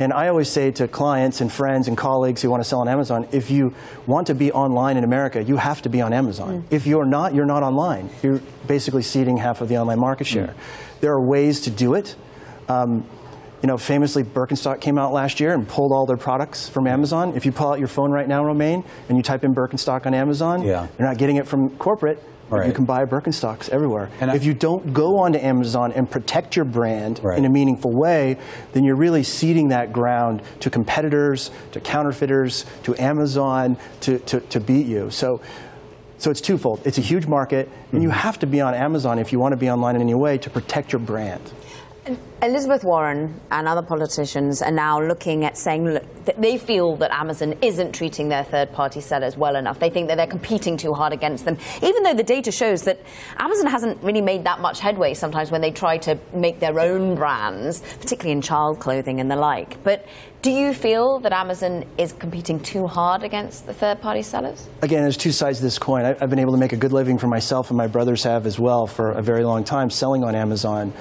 And 0.00 0.12
I 0.12 0.28
always 0.28 0.48
say 0.48 0.70
to 0.72 0.86
clients 0.86 1.40
and 1.40 1.50
friends 1.50 1.88
and 1.88 1.96
colleagues 1.96 2.42
who 2.42 2.50
want 2.50 2.62
to 2.62 2.68
sell 2.68 2.80
on 2.80 2.88
Amazon, 2.88 3.26
if 3.32 3.50
you 3.50 3.74
want 4.06 4.26
to 4.28 4.34
be 4.34 4.52
online 4.52 4.96
in 4.96 5.02
America, 5.02 5.42
you 5.42 5.56
have 5.56 5.80
to 5.82 5.88
be 5.88 6.00
on 6.02 6.12
Amazon. 6.12 6.64
If 6.70 6.86
you're 6.86 7.06
not, 7.06 7.34
you're 7.34 7.46
not 7.46 7.62
online. 7.64 8.08
You're 8.22 8.40
basically 8.68 9.02
ceding 9.02 9.38
half 9.38 9.60
of 9.60 9.68
the 9.68 9.78
online 9.78 9.98
market 9.98 10.26
share. 10.28 10.54
There 11.00 11.10
are 11.12 11.20
ways 11.20 11.62
to 11.62 11.70
do 11.70 11.94
it. 11.94 12.14
Um, 12.68 13.04
you 13.62 13.66
know, 13.66 13.76
famously, 13.76 14.22
Birkenstock 14.22 14.80
came 14.80 14.98
out 14.98 15.12
last 15.12 15.40
year 15.40 15.52
and 15.52 15.66
pulled 15.66 15.92
all 15.92 16.06
their 16.06 16.16
products 16.16 16.68
from 16.68 16.86
Amazon. 16.86 17.32
If 17.34 17.44
you 17.44 17.52
pull 17.52 17.72
out 17.72 17.78
your 17.78 17.88
phone 17.88 18.12
right 18.12 18.28
now, 18.28 18.44
Romaine, 18.44 18.84
and 19.08 19.16
you 19.16 19.22
type 19.22 19.42
in 19.42 19.54
Birkenstock 19.54 20.06
on 20.06 20.14
Amazon, 20.14 20.62
Yeah. 20.62 20.86
you're 20.98 21.08
not 21.08 21.18
getting 21.18 21.36
it 21.36 21.46
from 21.46 21.70
corporate. 21.70 22.22
but 22.50 22.66
You 22.66 22.72
can 22.72 22.86
buy 22.86 23.04
Birkenstocks 23.04 23.68
everywhere. 23.68 24.08
And 24.22 24.30
I- 24.30 24.34
if 24.34 24.42
you 24.42 24.54
don't 24.54 24.94
go 24.94 25.18
onto 25.18 25.38
Amazon 25.38 25.92
and 25.92 26.10
protect 26.10 26.56
your 26.56 26.64
brand 26.64 27.20
Right. 27.22 27.36
in 27.36 27.44
a 27.44 27.50
meaningful 27.50 27.92
way, 27.94 28.38
then 28.72 28.84
you're 28.84 28.96
really 28.96 29.22
ceding 29.22 29.68
that 29.68 29.92
ground 29.92 30.40
to 30.60 30.70
competitors, 30.70 31.50
to 31.72 31.80
counterfeiters, 31.80 32.64
to 32.84 32.94
Amazon 32.98 33.76
to, 34.00 34.18
to, 34.20 34.40
to 34.40 34.60
beat 34.60 34.86
you. 34.86 35.10
So, 35.10 35.42
so 36.16 36.30
it's 36.30 36.40
twofold. 36.40 36.80
It's 36.86 36.96
a 36.96 37.02
huge 37.02 37.26
market, 37.26 37.68
and 37.92 38.00
hmm. 38.00 38.04
you 38.04 38.10
have 38.10 38.38
to 38.38 38.46
be 38.46 38.62
on 38.62 38.74
Amazon 38.74 39.18
if 39.18 39.30
you 39.30 39.38
want 39.38 39.52
to 39.52 39.58
be 39.58 39.68
online 39.68 39.96
in 39.96 40.00
any 40.00 40.14
way 40.14 40.38
to 40.38 40.48
protect 40.48 40.90
your 40.92 41.00
brand. 41.00 41.52
Elizabeth 42.40 42.84
Warren 42.84 43.40
and 43.50 43.66
other 43.66 43.82
politicians 43.82 44.62
are 44.62 44.70
now 44.70 45.00
looking 45.00 45.44
at 45.44 45.58
saying 45.58 45.84
that 45.84 46.40
they 46.40 46.56
feel 46.56 46.96
that 46.96 47.10
Amazon 47.12 47.54
isn't 47.62 47.92
treating 47.92 48.28
their 48.28 48.44
third 48.44 48.72
party 48.72 49.00
sellers 49.00 49.36
well 49.36 49.56
enough. 49.56 49.80
They 49.80 49.90
think 49.90 50.08
that 50.08 50.16
they're 50.16 50.26
competing 50.26 50.76
too 50.76 50.92
hard 50.92 51.12
against 51.12 51.44
them, 51.44 51.58
even 51.82 52.02
though 52.04 52.14
the 52.14 52.22
data 52.22 52.52
shows 52.52 52.82
that 52.82 53.00
Amazon 53.38 53.66
hasn't 53.66 54.02
really 54.02 54.20
made 54.20 54.44
that 54.44 54.60
much 54.60 54.78
headway 54.78 55.14
sometimes 55.14 55.50
when 55.50 55.60
they 55.60 55.70
try 55.70 55.98
to 55.98 56.18
make 56.32 56.60
their 56.60 56.78
own 56.78 57.16
brands, 57.16 57.80
particularly 58.00 58.32
in 58.32 58.40
child 58.40 58.78
clothing 58.78 59.20
and 59.20 59.30
the 59.30 59.36
like. 59.36 59.82
But 59.82 60.06
do 60.40 60.52
you 60.52 60.72
feel 60.72 61.18
that 61.20 61.32
Amazon 61.32 61.84
is 61.98 62.12
competing 62.12 62.60
too 62.60 62.86
hard 62.86 63.24
against 63.24 63.66
the 63.66 63.74
third 63.74 64.00
party 64.00 64.22
sellers? 64.22 64.68
again, 64.82 65.02
there's 65.02 65.16
two 65.16 65.32
sides 65.32 65.58
to 65.58 65.64
this 65.64 65.78
coin. 65.78 66.04
I've 66.04 66.30
been 66.30 66.38
able 66.38 66.52
to 66.52 66.58
make 66.58 66.72
a 66.72 66.76
good 66.76 66.92
living 66.92 67.18
for 67.18 67.26
myself, 67.26 67.70
and 67.70 67.76
my 67.76 67.88
brothers 67.88 68.22
have 68.22 68.46
as 68.46 68.58
well 68.58 68.86
for 68.86 69.10
a 69.10 69.22
very 69.22 69.44
long 69.44 69.64
time 69.64 69.90
selling 69.90 70.22
on 70.22 70.36
Amazon. 70.36 70.92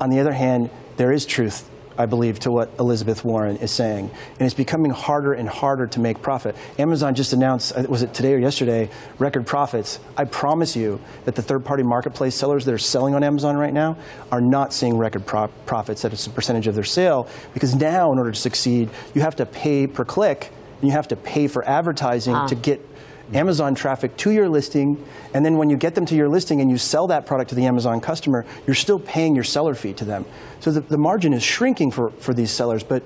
On 0.00 0.08
the 0.08 0.18
other 0.18 0.32
hand, 0.32 0.70
there 0.96 1.12
is 1.12 1.26
truth, 1.26 1.68
I 1.98 2.06
believe, 2.06 2.38
to 2.40 2.50
what 2.50 2.70
Elizabeth 2.78 3.22
Warren 3.22 3.56
is 3.58 3.70
saying, 3.70 4.10
and 4.38 4.46
it's 4.46 4.54
becoming 4.54 4.90
harder 4.90 5.34
and 5.34 5.46
harder 5.46 5.86
to 5.88 6.00
make 6.00 6.22
profit. 6.22 6.56
Amazon 6.78 7.14
just 7.14 7.34
announced, 7.34 7.76
uh, 7.76 7.82
was 7.86 8.02
it 8.02 8.14
today 8.14 8.32
or 8.32 8.38
yesterday, 8.38 8.88
record 9.18 9.46
profits. 9.46 10.00
I 10.16 10.24
promise 10.24 10.74
you 10.74 11.00
that 11.26 11.34
the 11.34 11.42
third-party 11.42 11.82
marketplace 11.82 12.34
sellers 12.34 12.64
that 12.64 12.72
are 12.72 12.78
selling 12.78 13.14
on 13.14 13.22
Amazon 13.22 13.56
right 13.56 13.74
now 13.74 13.98
are 14.32 14.40
not 14.40 14.72
seeing 14.72 14.96
record 14.96 15.26
pro- 15.26 15.48
profits 15.66 16.02
as 16.04 16.26
a 16.26 16.30
percentage 16.30 16.66
of 16.66 16.74
their 16.74 16.84
sale, 16.84 17.28
because 17.52 17.74
now, 17.74 18.10
in 18.12 18.18
order 18.18 18.30
to 18.30 18.40
succeed, 18.40 18.88
you 19.14 19.20
have 19.20 19.36
to 19.36 19.44
pay 19.44 19.86
per 19.86 20.04
click, 20.04 20.50
and 20.80 20.88
you 20.88 20.92
have 20.92 21.08
to 21.08 21.16
pay 21.16 21.46
for 21.46 21.62
advertising 21.68 22.34
to 22.48 22.54
get 22.54 22.89
Amazon 23.32 23.74
traffic 23.74 24.16
to 24.18 24.30
your 24.30 24.48
listing, 24.48 25.04
and 25.34 25.44
then 25.44 25.56
when 25.56 25.70
you 25.70 25.76
get 25.76 25.94
them 25.94 26.06
to 26.06 26.14
your 26.14 26.28
listing 26.28 26.60
and 26.60 26.70
you 26.70 26.78
sell 26.78 27.06
that 27.08 27.26
product 27.26 27.50
to 27.50 27.54
the 27.54 27.66
Amazon 27.66 28.00
customer, 28.00 28.44
you're 28.66 28.74
still 28.74 28.98
paying 28.98 29.34
your 29.34 29.44
seller 29.44 29.74
fee 29.74 29.92
to 29.94 30.04
them. 30.04 30.24
So 30.60 30.72
the, 30.72 30.80
the 30.80 30.98
margin 30.98 31.32
is 31.32 31.42
shrinking 31.42 31.92
for, 31.92 32.10
for 32.10 32.34
these 32.34 32.50
sellers, 32.50 32.82
but 32.82 33.02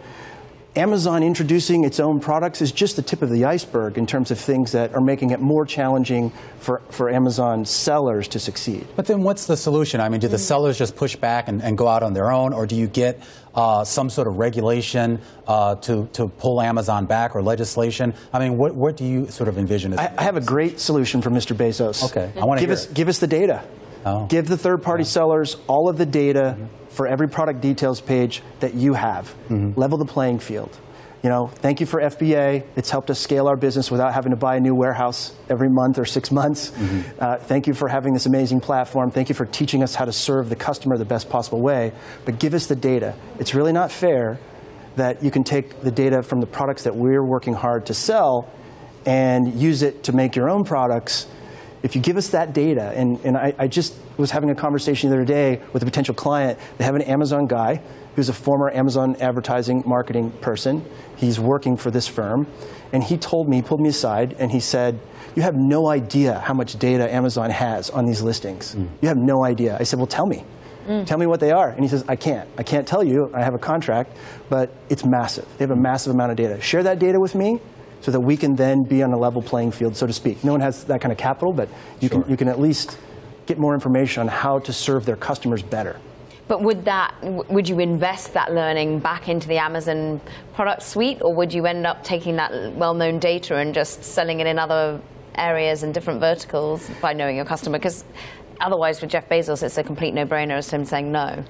Amazon 0.77 1.23
introducing 1.23 1.85
its 1.85 2.01
own 2.01 2.19
products 2.19 2.61
is 2.61 2.73
just 2.73 2.97
the 2.97 3.03
tip 3.03 3.23
of 3.23 3.31
the 3.31 3.45
iceberg 3.45 3.97
in 3.97 4.07
terms 4.07 4.33
of 4.33 4.41
things 4.41 4.73
that 4.73 4.93
are 4.93 5.01
making 5.01 5.31
it 5.31 5.41
more 5.41 5.65
challenging 5.65 6.33
for, 6.59 6.83
for 6.91 7.09
Amazon 7.09 7.65
sellers 7.65 8.27
to 8.27 8.41
succeed. 8.41 8.85
But 8.97 9.07
then 9.07 9.23
what's 9.23 9.47
the 9.47 9.57
solution? 9.57 10.01
I 10.01 10.09
mean, 10.09 10.19
do 10.19 10.27
the 10.27 10.37
sellers 10.39 10.77
just 10.77 10.97
push 10.97 11.15
back 11.15 11.47
and, 11.47 11.63
and 11.63 11.79
go 11.79 11.87
out 11.87 12.03
on 12.03 12.13
their 12.13 12.33
own, 12.33 12.53
or 12.53 12.67
do 12.67 12.75
you 12.75 12.89
get 12.89 13.23
uh, 13.55 13.85
some 13.85 14.11
sort 14.11 14.27
of 14.27 14.37
regulation 14.39 15.21
uh, 15.47 15.77
to, 15.77 16.09
to 16.15 16.27
pull 16.27 16.61
Amazon 16.61 17.07
back 17.07 17.37
or 17.37 17.43
legislation? 17.43 18.13
I 18.33 18.41
mean, 18.41 18.59
what, 18.59 18.75
what 18.75 18.97
do 18.97 19.05
you 19.05 19.29
sort 19.29 19.49
of 19.49 19.59
envision? 19.59 19.93
As, 19.93 20.01
I, 20.01 20.13
I 20.19 20.23
have 20.25 20.37
a 20.37 20.41
great 20.41 20.81
solution 20.81 21.23
for 21.23 21.31
Mr. 21.31 21.55
Bezos. 21.55 22.05
Okay, 22.11 22.33
I 22.37 22.45
wanna 22.45 22.61
give 22.61 22.71
hear 22.71 22.75
us 22.75 22.87
it. 22.87 22.95
give 22.95 23.07
us 23.09 23.21
the 23.21 23.29
data. 23.29 23.63
Oh. 24.05 24.27
Give 24.27 24.47
the 24.47 24.59
third-party 24.59 25.05
sellers 25.05 25.57
all 25.67 25.89
of 25.89 25.97
the 25.97 26.05
data 26.05 26.59
for 26.95 27.07
every 27.07 27.29
product 27.29 27.61
details 27.61 28.01
page 28.01 28.43
that 28.61 28.75
you 28.75 28.95
have. 28.95 29.35
Mm-hmm. 29.49 29.79
Level 29.79 29.99
the 29.99 30.05
playing 30.05 30.39
field. 30.39 30.79
You 31.25 31.31
know, 31.31 31.47
thank 31.47 31.81
you 31.81 31.87
for 31.87 32.03
FBA. 32.03 32.65
It's 32.77 32.91
helped 32.91 33.09
us 33.09 33.19
scale 33.19 33.49
our 33.49 33.57
business 33.57 33.91
without 33.91 34.13
having 34.13 34.31
to 34.33 34.37
buy 34.37 34.57
a 34.57 34.61
new 34.61 34.75
warehouse 34.75 35.35
every 35.49 35.71
month 35.71 35.99
or 35.99 36.05
six 36.05 36.31
months. 36.31 36.71
Mm-hmm. 36.71 37.19
Uh, 37.19 37.39
thank 37.39 37.67
you 37.67 37.73
for 37.73 37.89
having 37.89 38.13
this 38.13 38.27
amazing 38.27 38.61
platform. 38.61 39.11
Thank 39.11 39.31
you 39.31 39.35
for 39.35 39.47
teaching 39.47 39.83
us 39.83 39.95
how 39.95 40.05
to 40.05 40.13
serve 40.13 40.51
the 40.51 40.57
customer 40.57 40.99
the 40.99 41.07
best 41.07 41.31
possible 41.31 41.63
way. 41.63 41.93
But 42.27 42.39
give 42.39 42.53
us 42.53 42.67
the 42.67 42.77
data. 42.77 43.17
It's 43.39 43.55
really 43.55 43.73
not 43.73 43.91
fair 43.91 44.39
that 44.97 45.23
you 45.23 45.31
can 45.31 45.45
take 45.45 45.81
the 45.81 45.91
data 45.91 46.23
from 46.23 46.41
the 46.41 46.47
products 46.47 46.85
that 46.85 46.95
we're 46.95 47.25
working 47.25 47.55
hard 47.55 47.87
to 47.87 47.95
sell 47.95 48.51
and 49.07 49.55
use 49.55 49.83
it 49.83 50.05
to 50.05 50.13
make 50.13 50.37
your 50.37 50.51
own 50.51 50.63
products. 50.63 51.27
If 51.85 51.95
you 51.95 52.01
give 52.01 52.17
us 52.17 52.29
that 52.31 52.55
data, 52.55 52.95
and, 52.97 53.21
and 53.27 53.37
I, 53.37 53.55
I 53.59 53.69
just 53.69 53.95
was 54.17 54.31
having 54.31 54.49
a 54.49 54.55
conversation 54.55 55.11
the 55.11 55.17
other 55.17 55.25
day 55.27 55.61
with 55.75 55.83
a 55.83 55.85
potential 55.85 56.15
client. 56.15 56.59
They 56.79 56.85
have 56.85 56.95
an 56.95 57.03
Amazon 57.03 57.47
guy 57.47 57.83
who's 58.17 58.31
a 58.31 58.33
former 58.33 58.71
Amazon 58.71 59.17
advertising 59.21 59.83
marketing 59.85 60.31
person. 60.41 60.83
He's 61.17 61.39
working 61.39 61.77
for 61.77 61.91
this 61.91 62.09
firm. 62.09 62.47
And 62.95 63.05
he 63.05 63.19
told 63.19 63.51
me, 63.51 63.57
he 63.57 63.63
pulled 63.63 63.83
me 63.83 63.91
aside, 63.91 64.35
and 64.39 64.51
he 64.51 64.61
said, 64.61 64.99
You 65.37 65.43
have 65.43 65.57
no 65.57 65.89
idea 65.89 66.39
how 66.39 66.55
much 66.55 66.79
data 66.79 67.13
Amazon 67.13 67.51
has 67.51 67.91
on 67.91 68.07
these 68.07 68.23
listings. 68.23 68.73
Hmm. 68.73 68.87
You 69.03 69.09
have 69.09 69.19
no 69.19 69.45
idea. 69.45 69.77
I 69.79 69.83
said, 69.83 69.99
Well, 69.99 70.07
tell 70.07 70.27
me. 70.27 70.43
Hmm. 70.87 71.05
Tell 71.05 71.19
me 71.19 71.27
what 71.27 71.41
they 71.41 71.51
are. 71.51 71.69
And 71.69 71.81
he 71.81 71.89
says, 71.89 72.03
I 72.09 72.17
can't. 72.17 72.49
I 72.57 72.63
can't 72.63 72.89
tell 72.89 73.05
you. 73.05 73.31
I 73.35 73.43
have 73.43 73.55
a 73.55 73.59
contract, 73.59 74.17
but 74.49 74.73
it's 74.89 75.05
massive. 75.05 75.47
They 75.59 75.65
have 75.65 75.71
a 75.71 75.77
massive 75.77 76.15
amount 76.15 76.31
of 76.31 76.39
data. 76.39 76.63
Share 76.63 76.83
that 76.85 76.99
data 76.99 77.21
with 77.21 77.35
me 77.35 77.61
so 78.05 78.11
that 78.11 78.21
we 78.21 78.37
can 78.37 78.55
then 78.55 78.83
be 78.83 79.03
on 79.03 79.15
a 79.15 79.17
level 79.17 79.41
playing 79.41 79.71
field, 79.71 79.97
so 79.97 80.07
to 80.07 80.13
speak. 80.13 80.45
No 80.45 80.53
one 80.53 80.61
has 80.61 80.85
that 80.85 81.01
kind 81.01 81.11
of 81.11 81.17
capital, 81.17 81.55
but 81.55 81.71
you, 82.01 82.11
can, 82.11 82.23
you 82.29 82.37
can 82.37 82.49
at 82.49 82.61
least 82.61 82.99
get 83.47 83.59
more 83.59 83.73
information 83.73 84.21
on 84.21 84.29
how 84.29 84.59
to 84.59 84.75
serve 84.75 85.07
their 85.07 85.17
customers 85.17 85.63
better. 85.63 85.99
But 86.47 86.61
would 86.61 86.85
that 86.85 87.15
would 87.23 87.67
you 87.67 87.79
invest 87.81 88.35
that 88.35 88.53
learning 88.53 88.99
back 88.99 89.31
into 89.31 89.49
the 89.49 89.57
Amazon 89.57 90.21
product 90.53 90.83
suite, 90.83 91.23
or 91.23 91.35
would 91.35 91.55
you 91.55 91.65
end 91.65 91.87
up 91.87 92.05
taking 92.05 92.37
that 92.37 92.75
well-known 92.75 93.21
data 93.21 93.57
and 93.57 93.73
just 93.73 94.05
selling 94.05 94.41
it 94.41 94.47
in 94.47 94.59
other 94.59 95.01
areas 95.37 95.83
and 95.83 95.95
different 95.95 96.21
verticals 96.21 96.91
by 97.01 97.15
knowing 97.15 97.37
your 97.37 97.47
customer? 97.47 97.79
Because 97.79 98.05
otherwise, 98.61 99.01
for 99.01 99.07
Jeff 99.07 99.27
Bezos, 99.31 99.63
it's 99.63 99.79
a 99.79 99.83
complete 99.83 100.13
no-brainer 100.13 100.59
as 100.59 100.69
to 100.69 100.77
him 100.77 100.85
saying 100.85 101.11
no. 101.11 101.43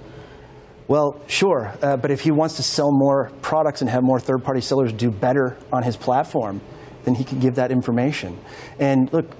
Well, 0.86 1.18
sure, 1.26 1.72
uh, 1.82 1.96
but 1.96 2.10
if 2.10 2.20
he 2.20 2.30
wants 2.30 2.56
to 2.56 2.62
sell 2.62 2.92
more 2.92 3.30
products 3.40 3.80
and 3.80 3.88
have 3.88 4.02
more 4.02 4.20
third 4.20 4.44
party 4.44 4.60
sellers 4.60 4.92
do 4.92 5.10
better 5.10 5.56
on 5.72 5.82
his 5.82 5.96
platform, 5.96 6.60
then 7.04 7.14
he 7.14 7.24
can 7.24 7.38
give 7.40 7.54
that 7.54 7.70
information. 7.70 8.38
And 8.78 9.10
look, 9.10 9.34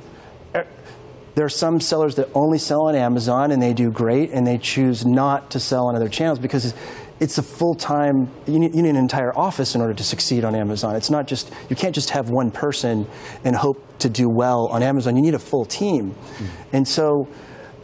er, 0.55 0.67
there 1.35 1.45
are 1.45 1.51
some 1.51 1.81
sellers 1.81 2.15
that 2.15 2.29
only 2.35 2.57
sell 2.59 2.89
on 2.89 2.95
Amazon 2.95 3.51
and 3.51 3.61
they 3.61 3.75
do 3.75 3.91
great, 3.91 4.31
and 4.31 4.47
they 4.47 4.57
choose 4.57 5.05
not 5.05 5.51
to 5.51 5.61
sell 5.61 5.89
on 5.89 5.97
other 5.97 6.09
channels 6.09 6.39
because 6.39 6.73
it's 7.21 7.37
a 7.37 7.43
full 7.43 7.75
time, 7.75 8.29
you 8.47 8.59
need, 8.59 8.75
you 8.75 8.83
need 8.83 8.91
an 8.91 8.97
entire 8.97 9.37
office 9.39 9.75
in 9.75 9.83
order 9.83 9.95
to 9.95 10.03
succeed 10.03 10.45
on 10.45 10.55
Amazon. 10.55 10.97
It's 10.97 11.11
not 11.11 11.27
just, 11.27 11.53
you 11.69 11.77
can't 11.77 11.95
just 11.95 12.11
have 12.11 12.31
one 12.31 12.51
person 12.51 13.07
and 13.45 13.55
hope 13.55 13.83
to 13.99 14.09
do 14.09 14.29
well 14.29 14.69
on 14.71 14.83
Amazon. 14.83 15.15
You 15.15 15.23
need 15.23 15.35
a 15.35 15.39
full 15.39 15.65
team. 15.65 16.15
And 16.73 16.89
so, 16.89 17.29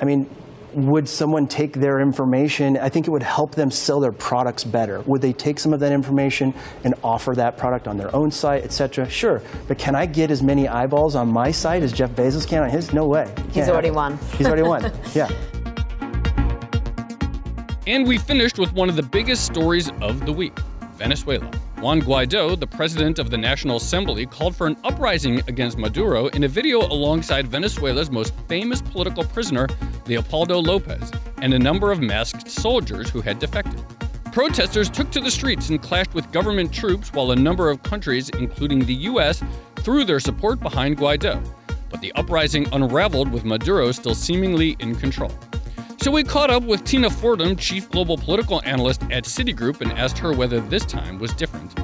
I 0.01 0.05
mean, 0.05 0.29
would 0.75 1.09
someone 1.09 1.47
take 1.47 1.75
their 1.75 2.01
information? 2.01 2.77
I 2.77 2.89
think 2.89 3.07
it 3.07 3.11
would 3.11 3.23
help 3.23 3.55
them 3.55 3.71
sell 3.71 4.01
their 4.01 4.13
products 4.13 4.65
better. 4.65 5.01
Would 5.03 5.21
they 5.21 5.33
take 5.33 5.59
some 5.59 5.73
of 5.73 5.81
that 5.81 5.93
information 5.93 6.55
and 6.85 6.95
offer 7.03 7.35
that 7.35 7.57
product 7.57 7.89
on 7.89 7.97
their 7.97 8.15
own 8.15 8.31
site, 8.31 8.65
etc.? 8.65 9.09
Sure. 9.09 9.43
But 9.69 9.79
can 9.79 9.95
I 9.95 10.07
get 10.07 10.31
as 10.31 10.43
many 10.43 10.69
eyeballs 10.69 11.15
on 11.15 11.33
my 11.33 11.51
site 11.51 11.83
as 11.83 11.93
Jeff 11.93 12.11
Bezos 12.11 12.47
can 12.47 12.63
on 12.63 12.71
his? 12.71 12.93
No 12.93 13.07
way. 13.07 13.33
He's 13.53 13.69
already 13.69 13.91
won. 13.91 14.19
He's 14.37 14.47
already 14.47 14.63
won. 14.63 14.91
Yeah. 15.15 15.29
And 17.87 18.07
we 18.07 18.19
finished 18.19 18.59
with 18.59 18.73
one 18.73 18.89
of 18.89 18.95
the 18.95 19.03
biggest 19.03 19.45
stories 19.45 19.91
of 20.01 20.25
the 20.25 20.33
week 20.33 20.57
Venezuela. 21.01 21.51
Juan 21.81 22.03
Guaido, 22.03 22.61
the 22.61 22.67
president 22.67 23.19
of 23.19 23.31
the 23.31 23.39
National 23.39 23.79
Assembly, 23.79 24.27
called 24.27 24.55
for 24.55 24.67
an 24.67 24.77
uprising 24.85 25.39
against 25.49 25.79
Maduro 25.79 26.27
in 26.29 26.45
a 26.45 26.49
video 26.49 26.81
alongside 26.81 27.49
Venezuela's 27.49 28.11
most 28.11 28.35
famous 28.49 28.83
political 28.83 29.25
prisoner, 29.25 29.67
Leopoldo 30.07 30.59
Lopez, 30.59 31.11
and 31.43 31.55
a 31.55 31.59
number 31.59 31.91
of 31.93 32.01
masked 32.01 32.51
soldiers 32.51 33.11
who 33.11 33.21
had 33.21 33.39
defected. 33.39 33.85
Protesters 34.33 34.89
took 34.89 35.11
to 35.11 35.21
the 35.21 35.31
streets 35.31 35.71
and 35.71 35.83
clashed 35.83 36.15
with 36.15 36.31
government 36.31 36.73
troops 36.73 37.13
while 37.13 37.33
a 37.33 37.37
number 37.37 37.69
of 37.69 37.83
countries, 37.83 38.29
including 38.31 38.85
the 38.85 38.95
U.S., 38.95 39.43
threw 39.77 40.05
their 40.05 40.21
support 40.21 40.61
behind 40.61 40.99
Guaido. 40.99 41.45
But 41.89 42.01
the 42.01 42.13
uprising 42.13 42.73
unraveled 42.73 43.33
with 43.33 43.45
Maduro 43.45 43.91
still 43.91 44.15
seemingly 44.15 44.77
in 44.79 44.95
control. 44.95 45.33
So 46.01 46.11
we 46.11 46.23
caught 46.23 46.51
up 46.51 46.63
with 46.63 46.85
Tina 46.85 47.11
Fordham, 47.11 47.57
Chief 47.57 47.91
Global 47.91 48.17
Political 48.17 48.63
Analyst 48.65 49.03
at 49.11 49.25
Citigroup, 49.25 49.81
and 49.81 49.93
asked 49.93 50.17
her 50.19 50.33
whether 50.33 50.61
this 50.61 50.85
time 50.85 51.19
was 51.19 51.33
different. 51.35 51.75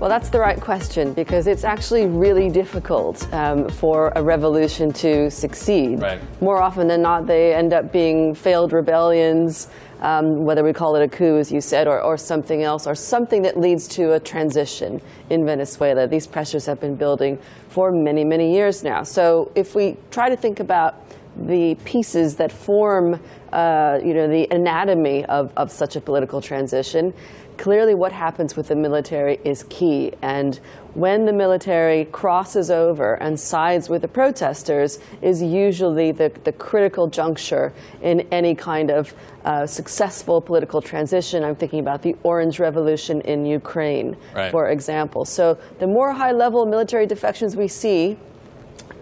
Well, 0.00 0.08
that's 0.08 0.28
the 0.28 0.38
right 0.38 0.60
question 0.60 1.12
because 1.12 1.48
it's 1.48 1.64
actually 1.64 2.06
really 2.06 2.50
difficult 2.50 3.26
um, 3.34 3.68
for 3.68 4.12
a 4.14 4.22
revolution 4.22 4.92
to 4.92 5.28
succeed. 5.28 6.00
Right. 6.00 6.20
More 6.40 6.62
often 6.62 6.86
than 6.86 7.02
not, 7.02 7.26
they 7.26 7.52
end 7.52 7.72
up 7.72 7.92
being 7.92 8.32
failed 8.32 8.72
rebellions, 8.72 9.66
um, 10.00 10.44
whether 10.44 10.62
we 10.62 10.72
call 10.72 10.94
it 10.94 11.02
a 11.02 11.08
coup, 11.08 11.38
as 11.38 11.50
you 11.50 11.60
said, 11.60 11.88
or, 11.88 12.00
or 12.00 12.16
something 12.16 12.62
else, 12.62 12.86
or 12.86 12.94
something 12.94 13.42
that 13.42 13.58
leads 13.58 13.88
to 13.88 14.12
a 14.12 14.20
transition 14.20 15.00
in 15.30 15.44
Venezuela. 15.44 16.06
These 16.06 16.28
pressures 16.28 16.64
have 16.66 16.80
been 16.80 16.94
building 16.94 17.36
for 17.68 17.90
many, 17.90 18.24
many 18.24 18.54
years 18.54 18.84
now. 18.84 19.02
So 19.02 19.50
if 19.56 19.74
we 19.74 19.96
try 20.12 20.28
to 20.28 20.36
think 20.36 20.60
about 20.60 20.94
the 21.36 21.74
pieces 21.84 22.36
that 22.36 22.52
form, 22.52 23.20
uh, 23.52 23.98
you 24.04 24.14
know, 24.14 24.28
the 24.28 24.46
anatomy 24.52 25.24
of, 25.24 25.52
of 25.56 25.72
such 25.72 25.96
a 25.96 26.00
political 26.00 26.40
transition, 26.40 27.12
clearly 27.58 27.94
what 27.94 28.12
happens 28.12 28.56
with 28.56 28.68
the 28.68 28.76
military 28.76 29.38
is 29.44 29.64
key. 29.64 30.12
And 30.22 30.58
when 30.94 31.26
the 31.26 31.32
military 31.32 32.06
crosses 32.06 32.70
over 32.70 33.14
and 33.14 33.38
sides 33.38 33.90
with 33.90 34.02
the 34.02 34.08
protesters 34.08 34.98
is 35.20 35.42
usually 35.42 36.12
the, 36.12 36.32
the 36.44 36.52
critical 36.52 37.08
juncture 37.08 37.72
in 38.00 38.20
any 38.32 38.54
kind 38.54 38.90
of 38.90 39.12
uh, 39.44 39.66
successful 39.66 40.40
political 40.40 40.80
transition. 40.80 41.44
I'm 41.44 41.56
thinking 41.56 41.80
about 41.80 42.02
the 42.02 42.16
Orange 42.22 42.58
Revolution 42.58 43.20
in 43.22 43.44
Ukraine, 43.44 44.16
right. 44.34 44.50
for 44.50 44.70
example. 44.70 45.24
So 45.24 45.58
the 45.78 45.86
more 45.86 46.12
high 46.12 46.32
level 46.32 46.64
military 46.64 47.06
defections 47.06 47.56
we 47.56 47.68
see, 47.68 48.16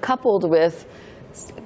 coupled 0.01 0.49
with 0.49 0.87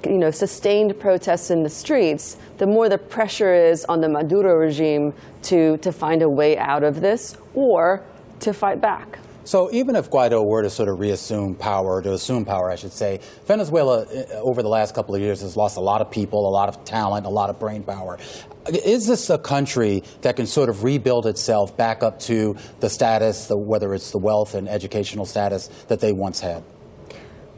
you 0.05 0.17
know, 0.17 0.31
sustained 0.31 0.99
protests 0.99 1.51
in 1.51 1.63
the 1.63 1.69
streets, 1.69 2.37
the 2.57 2.65
more 2.65 2.89
the 2.89 2.97
pressure 2.97 3.53
is 3.53 3.85
on 3.85 4.01
the 4.01 4.09
Maduro 4.09 4.55
regime 4.55 5.13
to, 5.43 5.77
to 5.77 5.91
find 5.91 6.21
a 6.21 6.29
way 6.29 6.57
out 6.57 6.83
of 6.83 7.01
this 7.01 7.37
or 7.53 8.03
to 8.39 8.53
fight 8.53 8.81
back. 8.81 9.19
So 9.43 9.71
even 9.73 9.95
if 9.95 10.09
Guaido 10.11 10.45
were 10.45 10.61
to 10.61 10.69
sort 10.69 10.87
of 10.87 10.99
reassume 10.99 11.55
power, 11.55 12.01
to 12.01 12.13
assume 12.13 12.45
power, 12.45 12.69
I 12.69 12.75
should 12.75 12.93
say, 12.93 13.19
Venezuela 13.47 14.03
uh, 14.03 14.33
over 14.35 14.61
the 14.61 14.69
last 14.69 14.93
couple 14.93 15.15
of 15.15 15.21
years 15.21 15.41
has 15.41 15.57
lost 15.57 15.77
a 15.77 15.81
lot 15.81 15.99
of 16.01 16.11
people, 16.11 16.47
a 16.47 16.53
lot 16.53 16.69
of 16.69 16.85
talent, 16.85 17.25
a 17.25 17.29
lot 17.29 17.49
of 17.49 17.59
brain 17.59 17.83
power. 17.83 18.19
Is 18.67 19.07
this 19.07 19.31
a 19.31 19.39
country 19.39 20.03
that 20.21 20.35
can 20.35 20.45
sort 20.45 20.69
of 20.69 20.83
rebuild 20.83 21.25
itself 21.25 21.75
back 21.75 22.03
up 22.03 22.19
to 22.21 22.55
the 22.79 22.89
status, 22.89 23.47
the, 23.47 23.57
whether 23.57 23.95
it's 23.95 24.11
the 24.11 24.19
wealth 24.19 24.53
and 24.53 24.69
educational 24.69 25.25
status 25.25 25.67
that 25.87 25.99
they 25.99 26.11
once 26.11 26.39
had? 26.39 26.63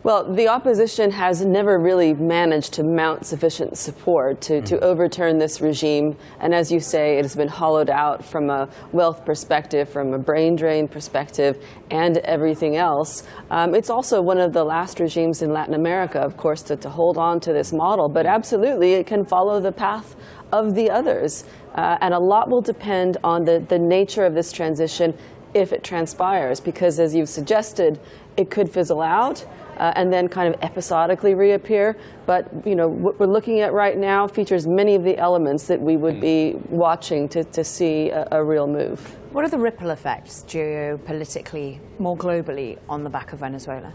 Well, 0.04 0.34
the 0.34 0.50
opposition 0.50 1.12
has 1.12 1.46
never 1.46 1.80
really 1.80 2.14
managed 2.14 2.74
to 2.74 2.84
mount 2.84 3.26
sufficient 3.26 3.78
support 3.78 4.42
to, 4.42 4.56
mm-hmm. 4.56 4.66
to 4.66 4.80
overturn 4.82 5.38
this 5.38 5.62
regime. 5.62 6.18
And 6.42 6.54
as 6.54 6.70
you 6.70 6.82
say, 6.82 7.18
it 7.18 7.22
has 7.22 7.38
been 7.38 7.48
hollowed 7.48 7.90
out 7.90 8.26
from 8.26 8.50
a 8.50 8.68
wealth 8.92 9.24
perspective, 9.24 9.88
from 9.88 10.14
a 10.14 10.20
brain 10.20 10.58
drain 10.58 10.90
perspective, 10.90 11.64
and 11.90 12.18
everything 12.18 12.76
else. 12.76 13.24
Um, 13.50 13.74
it's 13.74 13.90
also 13.90 14.22
one 14.22 14.40
of 14.40 14.52
the 14.52 14.66
last 14.66 15.00
regimes 15.00 15.42
in 15.42 15.54
Latin 15.54 15.74
America, 15.74 16.20
of 16.20 16.36
course, 16.36 16.62
to, 16.64 16.76
to 16.76 16.90
hold 16.90 17.18
on 17.18 17.40
to 17.40 17.54
this 17.54 17.72
model. 17.72 18.10
But 18.10 18.26
absolutely, 18.26 18.96
it 18.96 19.08
can 19.08 19.24
follow 19.24 19.62
the 19.62 19.72
path 19.72 20.18
of 20.52 20.76
the 20.76 20.92
others. 20.92 21.46
Uh, 21.76 21.98
and 22.02 22.14
a 22.14 22.20
lot 22.20 22.50
will 22.50 22.62
depend 22.62 23.16
on 23.24 23.46
the, 23.46 23.66
the 23.70 23.80
nature 23.80 24.26
of 24.26 24.34
this 24.34 24.52
transition 24.52 25.18
if 25.54 25.72
it 25.72 25.82
transpires, 25.82 26.60
because 26.60 27.00
as 27.00 27.16
you've 27.16 27.30
suggested, 27.30 28.02
it 28.36 28.50
could 28.50 28.70
fizzle 28.70 29.02
out 29.02 29.46
uh, 29.78 29.94
and 29.96 30.12
then 30.12 30.28
kind 30.28 30.54
of 30.54 30.62
episodically 30.62 31.36
reappear. 31.36 31.98
But 32.26 32.50
you 32.66 32.76
know, 32.76 32.88
what 32.88 33.20
we're 33.20 33.26
looking 33.28 33.60
at 33.62 33.74
right 33.74 33.98
now 33.98 34.28
features 34.28 34.68
many 34.68 34.96
of 34.96 35.04
the 35.04 35.18
elements 35.18 35.68
that 35.68 35.82
we 35.82 35.98
would 35.98 36.20
be 36.22 36.56
watching 36.70 37.28
to, 37.30 37.44
to 37.44 37.64
see 37.64 38.10
a, 38.10 38.28
a 38.32 38.44
real 38.44 38.68
move. 38.68 39.00
What 39.32 39.44
are 39.44 39.50
the 39.50 39.58
ripple 39.58 39.90
effects 39.90 40.44
geopolitically, 40.48 41.80
more 41.98 42.16
globally, 42.16 42.78
on 42.88 43.04
the 43.04 43.10
back 43.10 43.34
of 43.34 43.40
Venezuela? 43.40 43.94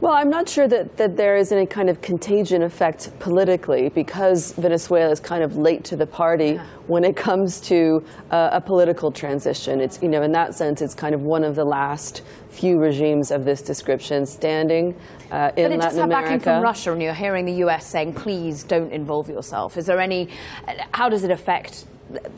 Well, 0.00 0.12
I'm 0.12 0.30
not 0.30 0.48
sure 0.48 0.68
that, 0.68 0.96
that 0.96 1.16
there 1.16 1.36
is 1.36 1.50
any 1.50 1.66
kind 1.66 1.90
of 1.90 2.00
contagion 2.00 2.62
effect 2.62 3.10
politically 3.18 3.88
because 3.88 4.52
Venezuela 4.52 5.10
is 5.10 5.18
kind 5.18 5.42
of 5.42 5.56
late 5.56 5.82
to 5.84 5.96
the 5.96 6.06
party 6.06 6.52
yeah. 6.52 6.66
when 6.86 7.02
it 7.02 7.16
comes 7.16 7.60
to 7.62 8.04
uh, 8.30 8.50
a 8.52 8.60
political 8.60 9.10
transition. 9.10 9.80
It's, 9.80 10.00
you 10.00 10.08
know, 10.08 10.22
in 10.22 10.30
that 10.32 10.54
sense, 10.54 10.82
it's 10.82 10.94
kind 10.94 11.16
of 11.16 11.22
one 11.22 11.42
of 11.42 11.56
the 11.56 11.64
last 11.64 12.22
few 12.48 12.78
regimes 12.78 13.32
of 13.32 13.44
this 13.44 13.60
description 13.60 14.24
standing 14.24 14.94
uh, 15.32 15.50
in 15.56 15.76
Latin 15.76 15.76
America. 15.76 15.80
But 15.80 15.92
it 15.92 15.98
have 15.98 16.10
backing 16.10 16.40
from 16.40 16.62
Russia, 16.62 16.92
and 16.92 17.02
you're 17.02 17.12
hearing 17.12 17.44
the 17.44 17.54
U.S. 17.54 17.84
saying, 17.84 18.14
please 18.14 18.62
don't 18.62 18.92
involve 18.92 19.28
yourself. 19.28 19.76
Is 19.76 19.86
there 19.86 19.98
any, 19.98 20.28
how 20.94 21.08
does 21.08 21.24
it 21.24 21.32
affect 21.32 21.86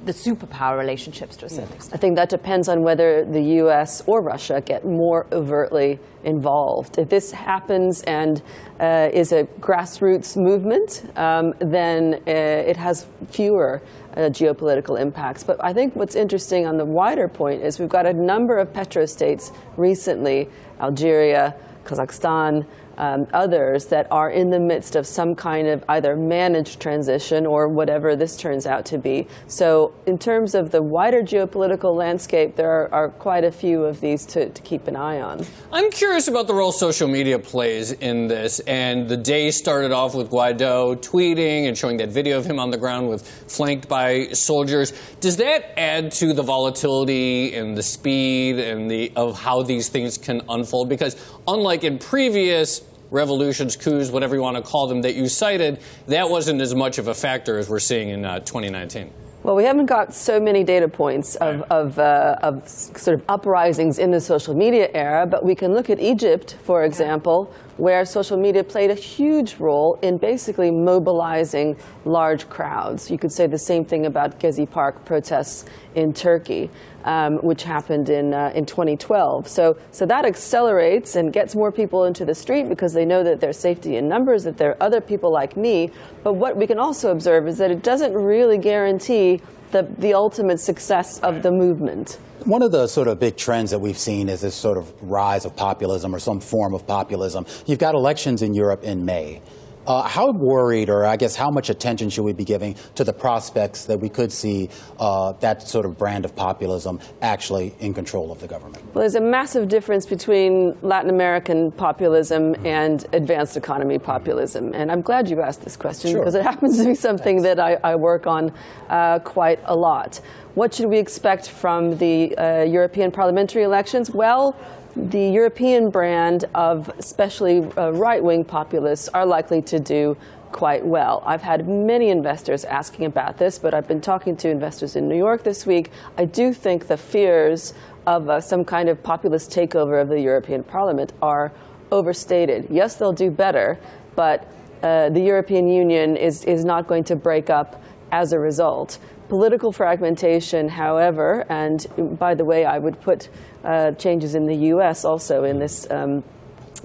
the 0.05 0.13
superpower 0.13 0.79
relationships 0.79 1.37
to 1.37 1.47
a 1.47 1.49
certain 1.49 1.73
extent. 1.73 1.95
I 1.95 1.99
think 1.99 2.17
that 2.17 2.29
depends 2.29 2.69
on 2.69 2.83
whether 2.83 3.25
the 3.25 3.43
U.S. 3.63 4.03
or 4.07 4.23
Russia 4.23 4.61
get 4.61 4.85
more 4.85 5.27
overtly 5.33 5.99
involved. 6.25 6.99
If 6.99 7.09
this 7.09 7.31
happens 7.31 8.03
and 8.03 8.43
uh, 8.81 9.11
is 9.13 9.33
a 9.33 9.45
grassroots 9.61 10.37
movement, 10.37 11.05
um, 11.17 11.55
then 11.61 12.15
uh, 12.15 12.31
it 12.31 12.77
has 12.77 13.07
fewer 13.29 13.81
uh, 14.17 14.23
geopolitical 14.23 15.01
impacts. 15.01 15.45
But 15.45 15.63
I 15.63 15.73
think 15.73 15.95
what's 15.95 16.17
interesting 16.17 16.67
on 16.67 16.77
the 16.77 16.85
wider 16.85 17.29
point 17.29 17.63
is 17.63 17.79
we've 17.79 17.89
got 17.89 18.07
a 18.07 18.13
number 18.13 18.59
of 18.59 18.73
petrostates 18.73 19.55
recently, 19.77 20.49
Algeria, 20.81 21.55
Kazakhstan, 21.85 22.67
um, 23.01 23.27
others 23.33 23.87
that 23.87 24.07
are 24.13 24.31
in 24.31 24.51
the 24.51 24.61
midst 24.61 24.95
of 24.95 25.07
some 25.07 25.35
kind 25.35 25.67
of 25.67 25.83
either 25.89 26.15
managed 26.15 26.81
transition 26.81 27.47
or 27.47 27.67
whatever 27.67 28.15
this 28.15 28.37
turns 28.37 28.67
out 28.67 28.85
to 28.85 28.99
be. 28.99 29.27
So, 29.47 29.95
in 30.07 30.19
terms 30.19 30.55
of 30.55 30.71
the 30.71 30.83
wider 30.83 31.23
geopolitical 31.23 31.97
landscape, 31.97 32.57
there 32.57 32.71
are, 32.71 32.93
are 32.93 33.09
quite 33.09 33.43
a 33.43 33.51
few 33.51 33.85
of 33.85 34.01
these 34.01 34.27
to, 34.27 34.51
to, 34.51 34.61
keep 34.61 34.87
an 34.87 34.97
eye 34.97 35.21
on. 35.21 35.47
I'm 35.73 35.91
curious 35.91 36.29
about 36.29 36.47
the 36.47 36.53
role 36.53 36.73
social 36.73 37.09
media 37.09 37.39
plays 37.39 37.93
in 37.93 38.29
this. 38.29 38.61
And 38.61 39.09
the 39.09 39.17
day 39.17 39.51
started 39.51 39.91
off 39.91 40.15
with 40.15 40.29
Guaido 40.29 40.95
tweeting 40.97 41.67
and 41.67 41.77
showing 41.77 41.97
that 41.97 42.11
video 42.11 42.37
of 42.37 42.45
him 42.45 42.59
on 42.59 42.71
the 42.71 42.77
ground 42.77 43.09
with 43.09 43.27
flanked 43.51 43.89
by 43.89 44.29
soldiers. 44.33 44.93
Does 45.21 45.39
that 45.39 45.79
add 45.79 46.13
to 46.13 46.35
the 46.35 46.43
volatility 46.43 47.55
and 47.55 47.77
the 47.77 47.83
speed 47.83 48.59
and 48.59 48.91
the 48.91 49.11
of 49.17 49.41
how 49.41 49.63
these 49.63 49.89
things 49.89 50.19
can 50.19 50.43
unfold? 50.51 50.91
Because 50.91 51.17
unlike 51.49 51.83
in 51.83 51.99
previous 51.99 52.83
revolutions, 53.11 53.77
coups, 53.77 54.11
whatever 54.11 54.35
you 54.35 54.43
want 54.43 54.57
to 54.57 54.63
call 54.63 54.87
them, 54.87 55.03
that 55.03 55.15
you 55.15 55.29
cited, 55.29 55.81
that 56.07 56.31
wasn't 56.31 56.61
as 56.61 56.75
much 56.75 56.99
of 56.99 57.09
a 57.09 57.15
factor 57.15 57.59
as 57.59 57.69
we're 57.69 57.79
seeing 57.79 58.09
in 58.09 58.25
uh, 58.25 58.41
2019. 58.41 59.13
Well, 59.43 59.57
we 59.57 59.65
haven't 59.65 59.87
got 59.87 60.13
so 60.13 60.39
many 60.39 60.65
data 60.65 60.87
points 60.87 61.35
of, 61.37 61.63
of, 61.71 61.99
uh, 61.99 62.37
of, 62.43 62.69
sort 62.69 63.19
of 63.19 63.25
uprisings 63.27 63.99
in 63.99 64.11
the 64.11 64.21
social 64.21 64.55
media 64.55 64.91
era, 64.93 65.27
but 65.27 65.43
we 65.43 65.55
can 65.55 65.73
look 65.73 65.89
at 65.89 65.99
Egypt, 65.99 66.59
for 66.63 66.85
example, 66.85 67.51
where 67.79 68.05
social 68.05 68.37
media 68.37 68.63
played 68.63 68.91
a 68.91 68.95
huge 68.95 69.55
role 69.55 69.99
in 70.03 70.19
basically 70.19 70.71
mobilizing 70.71 71.75
large 72.05 72.51
crowds. 72.51 73.11
You 73.11 73.17
could 73.17 73.33
say 73.33 73.47
the 73.47 73.59
same 73.59 73.83
thing 73.83 74.05
about 74.05 74.39
Gezi 74.39 74.71
Park 74.71 75.07
protests 75.07 75.65
in 75.95 76.13
Turkey 76.13 76.69
um, 77.05 77.37
which 77.39 77.63
happened 77.63 78.09
in, 78.09 78.35
uh, 78.35 78.53
in 78.55 78.67
2012. 78.67 79.49
So, 79.49 79.77
so 79.91 80.07
that 80.07 80.25
accelerates 80.25 81.17
and 81.17 81.33
gets 81.33 81.55
more 81.55 81.73
people 81.73 82.05
into 82.05 82.25
the 82.25 82.35
street 82.35 82.69
because 82.69 82.93
they 82.93 83.05
know 83.05 83.23
that 83.23 83.41
there's 83.41 83.59
safety 83.59 83.97
in 83.97 84.09
numbers, 84.09 84.45
that 84.45 84.57
there 84.59 84.71
are 84.71 84.83
other 84.83 85.01
people 85.01 85.33
like 85.33 85.57
me. 85.57 85.91
But 86.23 86.35
what 86.35 86.57
we 86.57 86.67
can 86.67 86.79
also 86.79 87.11
observe 87.11 87.49
is 87.49 87.59
that 87.59 87.71
it 87.71 87.83
doesn't 87.83 88.15
really 88.15 88.59
guarantee 88.59 89.41
the, 89.71 89.83
the 89.99 90.15
ultimate 90.15 90.59
success 90.59 91.21
of 91.21 91.43
the 91.43 91.51
movement. 91.51 92.19
One 92.45 92.63
of 92.63 92.73
the 92.73 92.87
sort 92.87 93.07
of 93.07 93.21
big 93.21 93.37
trends 93.37 93.71
that 93.71 93.79
we've 93.79 93.99
seen 93.99 94.29
is 94.29 94.41
this 94.41 94.55
sort 94.55 94.79
of 94.79 94.93
rise 95.03 95.45
of 95.45 95.55
populism 95.57 96.15
or 96.15 96.19
some 96.19 96.41
form 96.41 96.75
of 96.75 96.87
populism. 96.87 97.45
You've 97.67 97.79
got 97.79 97.95
elections 97.95 98.41
in 98.41 98.55
Europe 98.55 98.83
in 98.83 99.05
May. 99.05 99.43
Uh, 99.91 100.03
how 100.07 100.31
worried, 100.31 100.89
or 100.89 101.05
I 101.05 101.17
guess 101.17 101.35
how 101.35 101.51
much 101.51 101.69
attention 101.69 102.11
should 102.11 102.23
we 102.23 102.33
be 102.33 102.45
giving 102.45 102.77
to 102.95 103.03
the 103.03 103.13
prospects 103.13 103.87
that 103.87 103.99
we 103.99 104.09
could 104.09 104.31
see 104.31 104.71
uh, 105.01 105.33
that 105.41 105.67
sort 105.67 105.85
of 105.85 105.99
brand 105.99 106.25
of 106.25 106.37
populism 106.37 107.01
actually 107.21 107.75
in 107.81 107.93
control 107.93 108.31
of 108.31 108.39
the 108.39 108.47
government? 108.47 108.85
Well, 108.95 109.01
there's 109.01 109.17
a 109.17 109.21
massive 109.21 109.67
difference 109.67 110.07
between 110.07 110.79
Latin 110.83 111.11
American 111.11 111.73
populism 111.73 112.55
and 112.65 113.05
advanced 113.13 113.57
economy 113.57 113.99
populism. 113.99 114.73
And 114.75 114.93
I'm 114.93 115.01
glad 115.01 115.29
you 115.29 115.43
asked 115.43 115.63
this 115.63 115.77
question 115.77 116.13
Sure. 116.13 116.21
because 116.21 116.37
it 116.37 116.45
happens 116.53 116.79
to 116.79 116.85
be 116.85 116.95
something 116.95 117.43
that 117.43 117.59
I, 117.59 117.77
I 117.83 117.97
work 117.97 118.29
on 118.29 118.53
uh, 118.91 119.19
quite 119.19 119.59
a 119.65 119.75
lot. 119.75 120.21
What 120.55 120.73
should 120.73 120.87
we 120.87 120.99
expect 120.99 121.49
from 121.49 121.97
the 121.99 122.37
uh, 122.37 122.63
European 122.63 123.11
parliamentary 123.11 123.65
elections? 123.65 124.13
Well, 124.13 124.55
the 124.97 125.29
European 125.29 125.91
brand 125.91 126.45
of 126.55 126.89
especially 126.99 127.59
uh, 127.77 127.91
right 127.93 128.23
wing 128.23 128.45
populists 128.45 129.09
are 129.09 129.25
likely 129.25 129.63
to 129.63 129.79
do 129.79 130.17
quite 130.53 130.85
well. 130.85 131.23
I've 131.25 131.43
had 131.43 131.69
many 131.69 132.09
investors 132.09 132.65
asking 132.65 133.05
about 133.05 133.39
this, 133.39 133.59
but 133.59 133.73
I've 133.73 133.87
been 133.87 134.01
talking 134.01 134.37
to 134.39 134.49
investors 134.49 134.97
in 134.97 135.09
New 135.09 135.17
York 135.17 135.45
this 135.45 135.65
week. 135.65 135.91
I 136.19 136.25
do 136.25 136.53
think 136.53 136.89
the 136.89 136.97
fears 136.97 137.73
of 138.07 138.29
uh, 138.29 138.41
some 138.41 138.65
kind 138.65 138.89
of 138.89 139.03
populist 139.03 139.51
takeover 139.51 140.03
of 140.03 140.09
the 140.09 140.21
European 140.21 140.65
Parliament 140.65 141.13
are 141.23 141.53
overstated. 141.93 142.67
Yes, 142.71 142.97
they'll 142.97 143.13
do 143.13 143.31
better, 143.31 143.79
but 144.17 144.47
uh, 144.83 145.11
the 145.11 145.21
European 145.21 145.69
Union 145.69 146.17
is, 146.17 146.45
is 146.45 146.65
not 146.65 146.87
going 146.87 147.05
to 147.05 147.17
break 147.17 147.51
up 147.51 147.83
as 148.11 148.33
a 148.33 148.39
result. 148.39 148.99
Political 149.31 149.73
fragmentation, 149.73 150.69
however, 150.69 151.47
and 151.49 151.87
by 152.19 152.35
the 152.35 152.45
way, 152.45 152.65
I 152.65 152.79
would 152.79 153.01
put 153.01 153.29
uh, 153.65 153.93
changes 153.93 154.35
in 154.35 154.47
the 154.47 154.57
U.S. 154.75 155.05
also 155.05 155.45
in 155.45 155.59
this 155.59 155.89
um, 155.91 156.23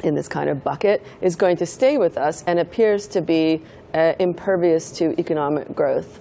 in 0.03 0.13
this 0.13 0.27
kind 0.27 0.49
of 0.49 0.63
bucket, 0.63 1.03
is 1.21 1.35
going 1.35 1.57
to 1.57 1.65
stay 1.65 1.97
with 1.97 2.17
us 2.17 2.43
and 2.45 2.59
appears 2.59 3.07
to 3.07 3.21
be 3.21 3.61
uh, 3.93 4.13
impervious 4.19 4.91
to 4.91 5.19
economic 5.19 5.73
growth. 5.73 6.19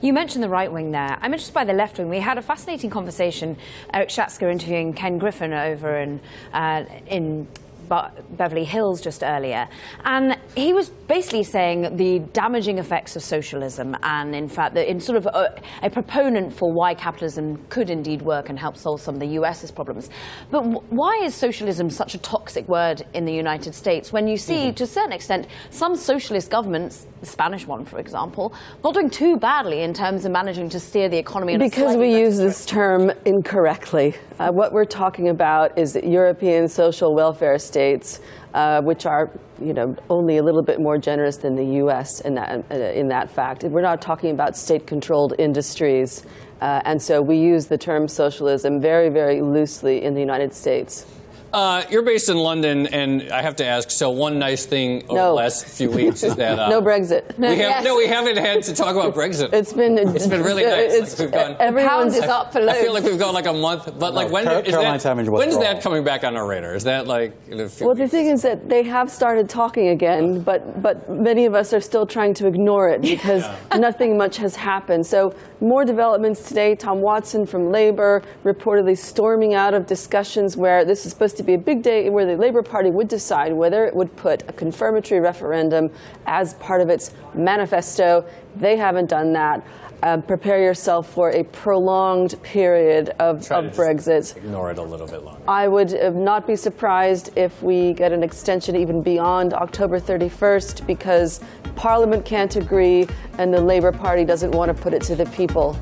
You 0.00 0.12
mentioned 0.12 0.44
the 0.44 0.48
right 0.48 0.70
wing 0.70 0.90
there. 0.92 1.18
I'm 1.20 1.32
interested 1.32 1.54
by 1.54 1.64
the 1.64 1.72
left 1.72 1.98
wing. 1.98 2.08
We 2.08 2.20
had 2.20 2.38
a 2.38 2.42
fascinating 2.42 2.90
conversation. 2.90 3.56
Eric 3.92 4.10
Schatzker 4.10 4.50
interviewing 4.50 4.92
Ken 4.92 5.18
Griffin 5.18 5.52
over 5.52 5.98
in 5.98 6.20
uh, 6.52 6.84
in 7.06 7.48
Beverly 7.88 8.64
Hills 8.64 9.00
just 9.00 9.22
earlier, 9.22 9.68
and 10.04 10.38
he 10.54 10.72
was 10.72 10.88
basically 10.88 11.44
saying 11.44 11.96
the 11.96 12.20
damaging 12.32 12.78
effects 12.78 13.16
of 13.16 13.22
socialism, 13.22 13.96
and 14.02 14.34
in 14.34 14.48
fact, 14.48 14.74
that 14.74 14.90
in 14.90 15.00
sort 15.00 15.16
of 15.16 15.26
a, 15.26 15.54
a 15.82 15.90
proponent 15.90 16.52
for 16.52 16.72
why 16.72 16.94
capitalism 16.94 17.64
could 17.68 17.90
indeed 17.90 18.22
work 18.22 18.48
and 18.48 18.58
help 18.58 18.76
solve 18.76 19.00
some 19.00 19.14
of 19.14 19.20
the 19.20 19.28
U.S.'s 19.28 19.70
problems. 19.70 20.10
But 20.50 20.62
w- 20.62 20.82
why 20.90 21.20
is 21.22 21.34
socialism 21.34 21.90
such 21.90 22.14
a 22.14 22.18
toxic 22.18 22.68
word 22.68 23.06
in 23.14 23.24
the 23.24 23.32
United 23.32 23.74
States 23.74 24.12
when 24.12 24.26
you 24.26 24.36
see, 24.36 24.72
to 24.72 24.84
a 24.84 24.86
certain 24.86 25.12
extent, 25.12 25.46
some 25.70 25.96
socialist 25.96 26.50
governments, 26.50 27.06
the 27.20 27.26
Spanish 27.26 27.66
one, 27.66 27.84
for 27.84 27.98
example, 27.98 28.54
not 28.82 28.94
doing 28.94 29.10
too 29.10 29.36
badly 29.36 29.82
in 29.82 29.92
terms 29.94 30.24
of 30.24 30.32
managing 30.32 30.68
to 30.70 30.80
steer 30.80 31.08
the 31.08 31.18
economy 31.18 31.54
in 31.54 31.60
Because 31.60 31.96
we 31.96 32.16
use 32.16 32.38
this 32.38 32.64
term 32.66 33.12
incorrectly. 33.24 34.14
Uh, 34.38 34.50
what 34.50 34.72
we're 34.72 34.84
talking 34.84 35.28
about 35.28 35.76
is 35.78 35.96
European 35.96 36.68
social 36.68 37.14
welfare 37.14 37.58
states, 37.76 38.20
uh, 38.54 38.80
which 38.80 39.04
are, 39.04 39.30
you 39.60 39.74
know, 39.74 39.94
only 40.08 40.38
a 40.38 40.42
little 40.42 40.62
bit 40.62 40.80
more 40.80 40.96
generous 40.96 41.36
than 41.36 41.54
the 41.54 41.66
U.S. 41.82 42.20
in 42.22 42.34
that 42.34 42.64
uh, 42.70 42.74
in 42.74 43.08
that 43.08 43.30
fact. 43.30 43.64
We're 43.64 43.82
not 43.82 44.00
talking 44.00 44.30
about 44.30 44.56
state-controlled 44.56 45.34
industries, 45.38 46.24
uh, 46.62 46.80
and 46.86 47.00
so 47.00 47.20
we 47.20 47.36
use 47.36 47.66
the 47.66 47.76
term 47.76 48.08
socialism 48.08 48.80
very, 48.80 49.10
very 49.10 49.42
loosely 49.42 50.04
in 50.04 50.14
the 50.14 50.20
United 50.20 50.54
States. 50.54 51.04
Uh, 51.52 51.84
you're 51.90 52.02
based 52.02 52.28
in 52.28 52.36
London, 52.36 52.86
and 52.88 53.30
I 53.32 53.40
have 53.42 53.56
to 53.56 53.64
ask. 53.64 53.90
So, 53.90 54.10
one 54.10 54.38
nice 54.38 54.66
thing 54.66 55.04
over 55.08 55.14
No. 55.14 55.24
the 55.28 55.32
last 55.32 55.64
few 55.66 55.90
weeks 55.90 56.22
is 56.22 56.34
that 56.36 56.58
uh, 56.58 56.68
no 56.68 56.82
Brexit. 56.82 57.38
We 57.38 57.58
have, 57.58 57.84
No, 57.84 57.96
we 57.96 58.06
haven't 58.06 58.36
had 58.36 58.62
to 58.64 58.74
talk 58.74 58.94
about 58.96 59.14
Brexit. 59.14 59.52
It's 59.52 59.72
been 59.72 59.96
It's 59.96 60.26
been 60.26 60.42
really 60.50 60.64
nice. 60.64 60.92
It's, 60.92 61.18
Like, 61.18 61.26
we've 61.26 61.32
gone- 61.32 61.56
everyone's 61.60 62.16
is 62.16 62.24
up 62.24 62.52
for 62.52 62.60
I 62.68 62.74
feel 62.74 62.92
like 62.92 63.04
we've 63.04 63.18
gone 63.18 63.32
like 63.34 63.46
a 63.46 63.52
month, 63.52 63.84
but 63.98 64.12
like 64.12 64.28
No, 64.28 64.34
when 64.34 64.44
Car- 64.44 64.60
is 64.60 64.70
Caroline's 64.70 65.02
that? 65.04 65.16
When's 65.16 65.58
that 65.58 65.82
coming 65.82 66.04
back 66.04 66.24
on 66.24 66.36
our 66.36 66.46
radar? 66.46 66.74
Is 66.74 66.84
that 66.84 67.06
like 67.06 67.32
in 67.48 67.60
a 67.60 67.68
few 67.68 67.86
Well, 67.86 67.94
the 67.94 68.08
thing 68.08 68.26
is 68.26 68.42
that 68.42 68.68
they 68.68 68.82
have 68.82 69.10
started 69.10 69.48
talking 69.48 69.88
again, 69.88 70.40
but 70.40 70.82
but 70.82 71.08
many 71.10 71.46
of 71.46 71.54
us 71.54 71.72
are 71.72 71.80
still 71.80 72.06
trying 72.06 72.34
to 72.34 72.46
ignore 72.46 72.88
it 72.90 73.00
because 73.02 73.44
nothing 73.74 74.18
much 74.18 74.36
has 74.38 74.56
happened. 74.56 75.06
So 75.06 75.34
more 75.60 75.84
developments 75.84 76.46
today. 76.48 76.74
Tom 76.74 77.00
Watson 77.00 77.46
from 77.46 77.70
Labour 77.70 78.22
reportedly 78.44 78.96
storming 78.96 79.54
out 79.54 79.74
of 79.74 79.86
discussions 79.86 80.56
where 80.56 80.84
this 80.84 81.06
is 81.06 81.12
supposed 81.12 81.36
to 81.38 81.42
be 81.42 81.54
a 81.54 81.58
big 81.58 81.82
day 81.82 82.10
where 82.10 82.26
the 82.26 82.36
Labour 82.36 82.62
Party 82.62 82.90
would 82.90 83.08
decide 83.08 83.52
whether 83.52 83.86
it 83.86 83.94
would 83.94 84.14
put 84.16 84.42
a 84.48 84.52
confirmatory 84.52 85.20
referendum 85.20 85.90
as 86.26 86.54
part 86.54 86.80
of 86.80 86.90
its 86.90 87.12
manifesto. 87.34 88.24
They 88.56 88.76
haven't 88.76 89.08
done 89.08 89.32
that. 89.32 89.66
Um, 90.02 90.22
prepare 90.22 90.62
yourself 90.62 91.08
for 91.08 91.30
a 91.30 91.44
prolonged 91.44 92.40
period 92.42 93.10
of, 93.18 93.46
Try 93.46 93.58
of 93.58 93.64
to 93.64 93.70
just 93.70 93.80
Brexit. 93.80 94.36
Ignore 94.36 94.72
it 94.72 94.78
a 94.78 94.82
little 94.82 95.06
bit 95.06 95.22
longer. 95.22 95.40
I 95.48 95.68
would 95.68 95.94
uh, 95.94 96.10
not 96.10 96.46
be 96.46 96.56
surprised 96.56 97.30
if 97.36 97.62
we 97.62 97.92
get 97.94 98.12
an 98.12 98.22
extension 98.22 98.76
even 98.76 99.02
beyond 99.02 99.54
October 99.54 99.98
31st 99.98 100.86
because 100.86 101.40
Parliament 101.76 102.24
can't 102.24 102.54
agree 102.56 103.06
and 103.38 103.52
the 103.52 103.60
Labour 103.60 103.92
Party 103.92 104.24
doesn't 104.24 104.52
want 104.52 104.74
to 104.74 104.82
put 104.82 104.92
it 104.92 105.02
to 105.02 105.16
the 105.16 105.26
people. 105.26 105.78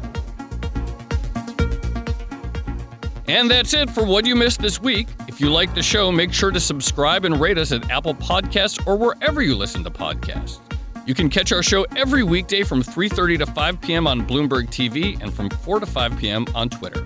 And 3.27 3.50
that's 3.50 3.72
it 3.72 3.88
for 3.90 4.05
what 4.05 4.27
you 4.27 4.37
missed 4.37 4.61
this 4.61 4.81
week. 4.81 5.09
If 5.29 5.40
you 5.40 5.50
like 5.50 5.74
the 5.74 5.83
show, 5.83 6.12
make 6.12 6.33
sure 6.33 6.50
to 6.50 6.61
subscribe 6.61 7.24
and 7.24 7.40
rate 7.40 7.59
us 7.59 7.72
at 7.72 7.90
Apple 7.90 8.14
Podcasts 8.14 8.87
or 8.87 8.96
wherever 8.96 9.40
you 9.42 9.57
listen 9.57 9.83
to 9.85 9.90
podcasts. 9.90 10.61
You 11.06 11.14
can 11.14 11.28
catch 11.28 11.52
our 11.52 11.62
show 11.62 11.84
every 11.96 12.22
weekday 12.22 12.62
from 12.62 12.82
3:30 12.82 13.38
to 13.38 13.46
5 13.46 13.80
p.m. 13.80 14.06
on 14.06 14.26
Bloomberg 14.26 14.68
TV 14.68 15.20
and 15.22 15.32
from 15.32 15.50
4 15.50 15.80
to 15.80 15.86
5 15.86 16.18
p.m. 16.18 16.46
on 16.54 16.70
Twitter. 16.70 17.02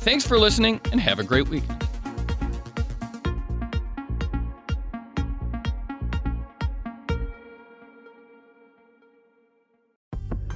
Thanks 0.00 0.26
for 0.26 0.38
listening 0.38 0.80
and 0.92 1.00
have 1.00 1.18
a 1.18 1.24
great 1.24 1.48
week. 1.48 1.64